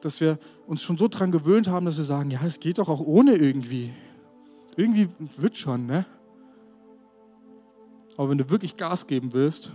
dass 0.00 0.20
wir 0.20 0.38
uns 0.66 0.82
schon 0.82 0.98
so 0.98 1.08
dran 1.08 1.30
gewöhnt 1.30 1.68
haben, 1.68 1.86
dass 1.86 1.96
wir 1.96 2.04
sagen, 2.04 2.30
ja, 2.30 2.40
es 2.44 2.60
geht 2.60 2.78
doch 2.78 2.88
auch 2.88 3.00
ohne 3.00 3.34
irgendwie. 3.34 3.92
Irgendwie 4.76 5.08
wird 5.36 5.56
schon, 5.56 5.86
ne? 5.86 6.06
Aber 8.16 8.30
wenn 8.30 8.38
du 8.38 8.48
wirklich 8.50 8.76
Gas 8.76 9.06
geben 9.06 9.32
willst, 9.32 9.72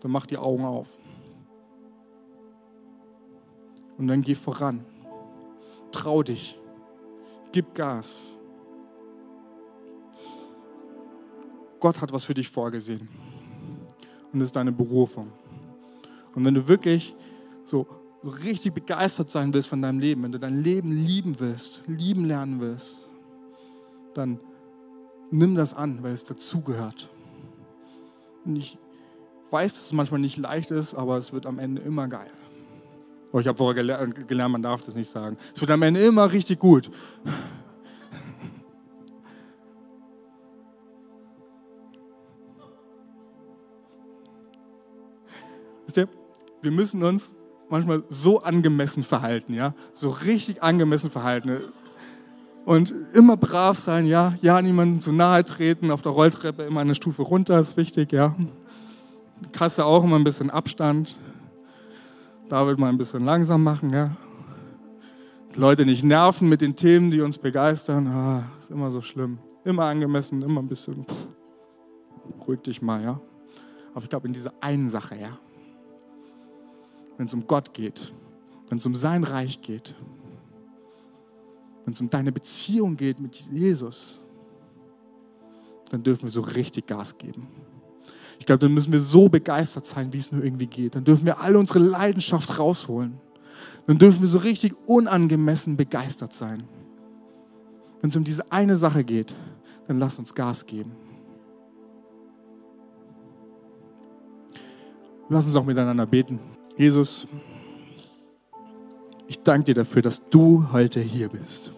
dann 0.00 0.10
mach 0.10 0.26
die 0.26 0.38
Augen 0.38 0.64
auf. 0.64 0.98
Und 3.96 4.08
dann 4.08 4.22
geh 4.22 4.34
voran. 4.34 4.84
Trau 5.90 6.22
dich. 6.22 6.58
Gib 7.52 7.74
Gas. 7.74 8.38
Gott 11.80 12.00
hat 12.00 12.12
was 12.12 12.24
für 12.24 12.34
dich 12.34 12.48
vorgesehen. 12.48 13.08
Und 14.32 14.40
das 14.40 14.48
ist 14.48 14.56
deine 14.56 14.72
Berufung. 14.72 15.32
Und 16.34 16.44
wenn 16.44 16.54
du 16.54 16.68
wirklich 16.68 17.14
so, 17.64 17.86
richtig 18.24 18.74
begeistert 18.74 19.30
sein 19.30 19.52
willst 19.54 19.68
von 19.68 19.80
deinem 19.80 20.00
Leben, 20.00 20.22
wenn 20.22 20.32
du 20.32 20.38
dein 20.38 20.62
Leben 20.62 20.90
lieben 20.90 21.38
willst, 21.38 21.82
lieben 21.86 22.24
lernen 22.24 22.60
willst, 22.60 23.07
dann 24.14 24.40
nimm 25.30 25.54
das 25.54 25.74
an, 25.74 26.02
weil 26.02 26.12
es 26.12 26.24
dazugehört. 26.24 27.08
Und 28.44 28.56
ich 28.56 28.78
weiß, 29.50 29.74
dass 29.74 29.86
es 29.86 29.92
manchmal 29.92 30.20
nicht 30.20 30.36
leicht 30.36 30.70
ist, 30.70 30.94
aber 30.94 31.18
es 31.18 31.32
wird 31.32 31.46
am 31.46 31.58
Ende 31.58 31.82
immer 31.82 32.08
geil. 32.08 32.30
Oh, 33.32 33.38
ich 33.38 33.46
habe 33.46 33.58
vorher 33.58 33.84
gelernt, 33.84 34.52
man 34.52 34.62
darf 34.62 34.80
das 34.80 34.94
nicht 34.94 35.10
sagen. 35.10 35.36
Es 35.54 35.60
wird 35.60 35.70
am 35.70 35.82
Ende 35.82 36.00
immer 36.00 36.32
richtig 36.32 36.58
gut. 36.58 36.90
Wir 46.60 46.72
müssen 46.72 47.02
uns 47.02 47.34
manchmal 47.68 48.02
so 48.08 48.42
angemessen 48.42 49.02
verhalten, 49.02 49.54
ja, 49.54 49.74
so 49.92 50.10
richtig 50.10 50.62
angemessen 50.62 51.10
verhalten 51.10 51.58
und 52.68 52.92
immer 53.14 53.38
brav 53.38 53.78
sein, 53.78 54.06
ja, 54.06 54.34
ja, 54.42 54.60
niemandem 54.60 55.00
zu 55.00 55.10
nahe 55.10 55.42
treten, 55.42 55.90
auf 55.90 56.02
der 56.02 56.12
Rolltreppe 56.12 56.64
immer 56.64 56.82
eine 56.82 56.94
Stufe 56.94 57.22
runter, 57.22 57.58
ist 57.58 57.78
wichtig, 57.78 58.12
ja. 58.12 58.36
Kasse 59.52 59.86
auch 59.86 60.04
immer 60.04 60.16
ein 60.16 60.24
bisschen 60.24 60.50
Abstand. 60.50 61.16
David 62.50 62.78
mal 62.78 62.90
ein 62.90 62.98
bisschen 62.98 63.24
langsam 63.24 63.64
machen, 63.64 63.90
ja. 63.90 64.10
Die 65.54 65.58
Leute 65.58 65.86
nicht 65.86 66.04
nerven 66.04 66.50
mit 66.50 66.60
den 66.60 66.76
Themen, 66.76 67.10
die 67.10 67.22
uns 67.22 67.38
begeistern, 67.38 68.06
ah, 68.06 68.42
ist 68.60 68.70
immer 68.70 68.90
so 68.90 69.00
schlimm. 69.00 69.38
Immer 69.64 69.84
angemessen, 69.84 70.42
immer 70.42 70.60
ein 70.60 70.68
bisschen. 70.68 71.06
Ruhig 72.46 72.60
dich 72.60 72.82
mal, 72.82 73.02
ja. 73.02 73.18
Aber 73.94 74.02
ich 74.02 74.10
glaube, 74.10 74.26
in 74.26 74.34
dieser 74.34 74.52
einen 74.60 74.90
Sache, 74.90 75.16
ja. 75.16 75.38
Wenn 77.16 77.24
es 77.24 77.32
um 77.32 77.46
Gott 77.46 77.72
geht, 77.72 78.12
wenn 78.68 78.76
es 78.76 78.84
um 78.84 78.94
sein 78.94 79.24
Reich 79.24 79.62
geht, 79.62 79.94
wenn 81.88 81.94
es 81.94 82.02
um 82.02 82.10
deine 82.10 82.32
Beziehung 82.32 82.98
geht 82.98 83.18
mit 83.18 83.34
Jesus, 83.50 84.22
dann 85.88 86.02
dürfen 86.02 86.24
wir 86.24 86.28
so 86.28 86.42
richtig 86.42 86.86
Gas 86.86 87.16
geben. 87.16 87.48
Ich 88.38 88.44
glaube, 88.44 88.58
dann 88.58 88.74
müssen 88.74 88.92
wir 88.92 89.00
so 89.00 89.30
begeistert 89.30 89.86
sein, 89.86 90.12
wie 90.12 90.18
es 90.18 90.30
nur 90.30 90.44
irgendwie 90.44 90.66
geht. 90.66 90.96
Dann 90.96 91.04
dürfen 91.04 91.24
wir 91.24 91.40
alle 91.40 91.58
unsere 91.58 91.78
Leidenschaft 91.78 92.58
rausholen. 92.58 93.14
Dann 93.86 93.96
dürfen 93.96 94.20
wir 94.20 94.28
so 94.28 94.36
richtig 94.36 94.74
unangemessen 94.84 95.78
begeistert 95.78 96.34
sein. 96.34 96.64
Wenn 98.02 98.10
es 98.10 98.16
um 98.16 98.24
diese 98.24 98.52
eine 98.52 98.76
Sache 98.76 99.02
geht, 99.02 99.34
dann 99.86 99.98
lass 99.98 100.18
uns 100.18 100.34
Gas 100.34 100.66
geben. 100.66 100.92
Lass 105.30 105.46
uns 105.46 105.56
auch 105.56 105.64
miteinander 105.64 106.04
beten. 106.04 106.38
Jesus, 106.76 107.26
ich 109.28 109.42
danke 109.42 109.64
dir 109.64 109.74
dafür, 109.74 110.02
dass 110.02 110.28
du 110.28 110.66
heute 110.72 111.00
hier 111.00 111.28
bist. 111.30 111.72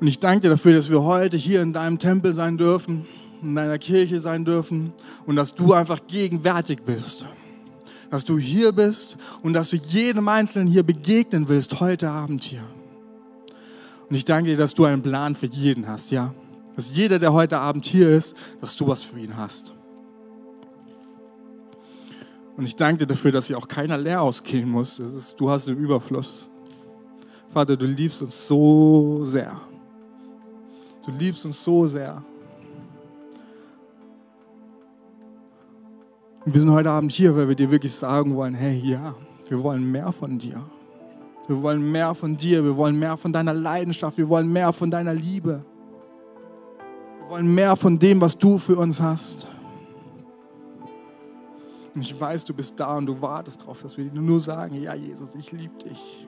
Und 0.00 0.06
ich 0.06 0.18
danke 0.18 0.40
dir 0.40 0.50
dafür, 0.50 0.74
dass 0.74 0.90
wir 0.90 1.02
heute 1.02 1.36
hier 1.36 1.60
in 1.60 1.72
deinem 1.72 1.98
Tempel 1.98 2.32
sein 2.32 2.56
dürfen, 2.56 3.06
in 3.42 3.54
deiner 3.54 3.78
Kirche 3.78 4.20
sein 4.20 4.44
dürfen 4.44 4.92
und 5.26 5.36
dass 5.36 5.54
du 5.54 5.72
einfach 5.72 6.00
gegenwärtig 6.06 6.82
bist. 6.82 7.26
Dass 8.10 8.24
du 8.24 8.38
hier 8.38 8.72
bist 8.72 9.18
und 9.42 9.52
dass 9.52 9.70
du 9.70 9.76
jedem 9.76 10.28
Einzelnen 10.28 10.68
hier 10.68 10.82
begegnen 10.82 11.48
willst, 11.48 11.80
heute 11.80 12.10
Abend 12.10 12.44
hier. 12.44 12.62
Und 14.08 14.16
ich 14.16 14.24
danke 14.24 14.50
dir, 14.50 14.56
dass 14.56 14.74
du 14.74 14.84
einen 14.84 15.02
Plan 15.02 15.34
für 15.34 15.46
jeden 15.46 15.86
hast, 15.86 16.10
ja. 16.10 16.32
Dass 16.76 16.94
jeder, 16.94 17.18
der 17.18 17.32
heute 17.32 17.58
Abend 17.58 17.84
hier 17.84 18.08
ist, 18.08 18.36
dass 18.60 18.76
du 18.76 18.86
was 18.86 19.02
für 19.02 19.18
ihn 19.18 19.36
hast. 19.36 19.74
Und 22.56 22.64
ich 22.64 22.76
danke 22.76 22.98
dir 22.98 23.06
dafür, 23.06 23.32
dass 23.32 23.48
hier 23.48 23.58
auch 23.58 23.68
keiner 23.68 23.98
leer 23.98 24.22
ausgehen 24.22 24.70
muss. 24.70 24.98
Ist, 24.98 25.38
du 25.38 25.50
hast 25.50 25.68
den 25.68 25.76
Überfluss. 25.76 26.48
Vater, 27.48 27.76
du 27.76 27.86
liebst 27.86 28.22
uns 28.22 28.46
so 28.46 29.20
sehr. 29.24 29.60
Du 31.08 31.14
liebst 31.14 31.46
uns 31.46 31.64
so 31.64 31.86
sehr. 31.86 32.22
Und 36.44 36.52
wir 36.52 36.60
sind 36.60 36.70
heute 36.70 36.90
Abend 36.90 37.10
hier, 37.12 37.34
weil 37.34 37.48
wir 37.48 37.54
dir 37.54 37.70
wirklich 37.70 37.94
sagen 37.94 38.34
wollen, 38.34 38.52
hey, 38.52 38.76
ja, 38.76 39.14
wir 39.48 39.62
wollen 39.62 39.90
mehr 39.90 40.12
von 40.12 40.38
dir. 40.38 40.62
Wir 41.46 41.62
wollen 41.62 41.90
mehr 41.90 42.14
von 42.14 42.36
dir, 42.36 42.62
wir 42.62 42.76
wollen 42.76 42.98
mehr 42.98 43.16
von 43.16 43.32
deiner 43.32 43.54
Leidenschaft, 43.54 44.18
wir 44.18 44.28
wollen 44.28 44.52
mehr 44.52 44.70
von 44.70 44.90
deiner 44.90 45.14
Liebe. 45.14 45.64
Wir 47.20 47.30
wollen 47.30 47.54
mehr 47.54 47.74
von 47.74 47.96
dem, 47.96 48.20
was 48.20 48.36
du 48.36 48.58
für 48.58 48.76
uns 48.76 49.00
hast. 49.00 49.48
Und 51.94 52.02
ich 52.02 52.20
weiß, 52.20 52.44
du 52.44 52.52
bist 52.52 52.78
da 52.78 52.98
und 52.98 53.06
du 53.06 53.18
wartest 53.22 53.62
darauf, 53.62 53.80
dass 53.80 53.96
wir 53.96 54.04
dir 54.04 54.20
nur 54.20 54.40
sagen, 54.40 54.78
ja 54.78 54.92
Jesus, 54.92 55.34
ich 55.34 55.52
liebe 55.52 55.78
dich. 55.82 56.27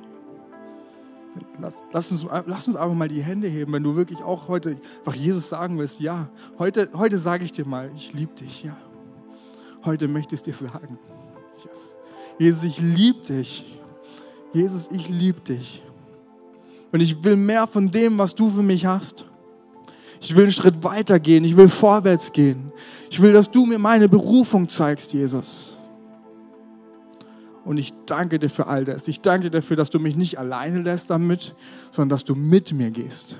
Lass, 1.60 1.84
lass, 1.92 2.10
uns, 2.10 2.26
lass 2.46 2.66
uns 2.66 2.76
einfach 2.76 2.94
mal 2.94 3.08
die 3.08 3.22
Hände 3.22 3.48
heben, 3.48 3.72
wenn 3.72 3.82
du 3.82 3.94
wirklich 3.94 4.20
auch 4.20 4.48
heute 4.48 4.78
einfach 4.98 5.14
Jesus 5.14 5.48
sagen 5.48 5.78
willst, 5.78 6.00
ja, 6.00 6.28
heute, 6.58 6.88
heute 6.94 7.18
sage 7.18 7.44
ich 7.44 7.52
dir 7.52 7.66
mal, 7.66 7.90
ich 7.94 8.12
liebe 8.12 8.34
dich, 8.34 8.64
ja. 8.64 8.76
Heute 9.84 10.08
möchte 10.08 10.34
ich 10.34 10.40
es 10.40 10.44
dir 10.44 10.68
sagen. 10.68 10.98
Yes. 11.64 11.96
Jesus, 12.38 12.64
ich 12.64 12.80
liebe 12.80 13.20
dich. 13.20 13.78
Jesus, 14.52 14.88
ich 14.90 15.08
liebe 15.08 15.40
dich. 15.40 15.82
Und 16.92 17.00
ich 17.00 17.22
will 17.22 17.36
mehr 17.36 17.66
von 17.66 17.90
dem, 17.90 18.18
was 18.18 18.34
du 18.34 18.50
für 18.50 18.62
mich 18.62 18.84
hast. 18.86 19.24
Ich 20.20 20.36
will 20.36 20.44
einen 20.44 20.52
Schritt 20.52 20.82
weiter 20.82 21.18
gehen. 21.18 21.44
Ich 21.44 21.56
will 21.56 21.68
vorwärts 21.68 22.32
gehen. 22.32 22.72
Ich 23.10 23.20
will, 23.20 23.32
dass 23.32 23.50
du 23.50 23.64
mir 23.64 23.78
meine 23.78 24.08
Berufung 24.08 24.68
zeigst, 24.68 25.12
Jesus. 25.12 25.79
Und 27.64 27.78
ich 27.78 27.92
danke 28.06 28.38
dir 28.38 28.48
für 28.48 28.66
all 28.66 28.84
das. 28.84 29.06
Ich 29.08 29.20
danke 29.20 29.50
dir 29.50 29.58
dafür, 29.58 29.76
dass 29.76 29.90
du 29.90 30.00
mich 30.00 30.16
nicht 30.16 30.38
alleine 30.38 30.80
lässt 30.80 31.10
damit, 31.10 31.54
sondern 31.90 32.10
dass 32.10 32.24
du 32.24 32.34
mit 32.34 32.72
mir 32.72 32.90
gehst. 32.90 33.36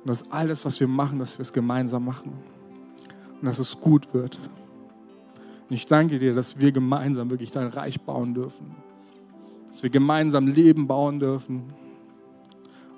Und 0.00 0.10
dass 0.10 0.30
alles, 0.30 0.64
was 0.64 0.78
wir 0.80 0.88
machen, 0.88 1.18
dass 1.18 1.38
wir 1.38 1.42
es 1.42 1.52
gemeinsam 1.52 2.04
machen. 2.04 2.32
Und 3.40 3.46
dass 3.46 3.58
es 3.58 3.80
gut 3.80 4.12
wird. 4.12 4.38
Und 5.68 5.74
ich 5.74 5.86
danke 5.86 6.18
dir, 6.18 6.34
dass 6.34 6.60
wir 6.60 6.72
gemeinsam 6.72 7.30
wirklich 7.30 7.50
dein 7.50 7.68
Reich 7.68 8.00
bauen 8.00 8.34
dürfen. 8.34 8.74
Dass 9.68 9.82
wir 9.82 9.90
gemeinsam 9.90 10.46
Leben 10.46 10.86
bauen 10.86 11.18
dürfen. 11.18 11.64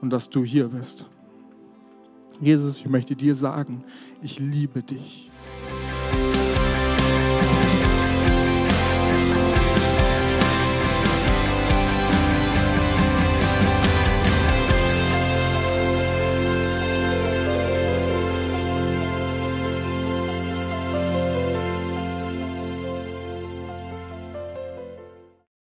Und 0.01 0.13
dass 0.13 0.29
du 0.29 0.45
hier 0.45 0.69
bist. 0.69 1.09
Jesus, 2.41 2.79
ich 2.79 2.89
möchte 2.89 3.17
dir 3.17 3.35
sagen, 3.35 3.85
ich 4.23 4.39
liebe 4.39 4.83
dich. 4.83 5.31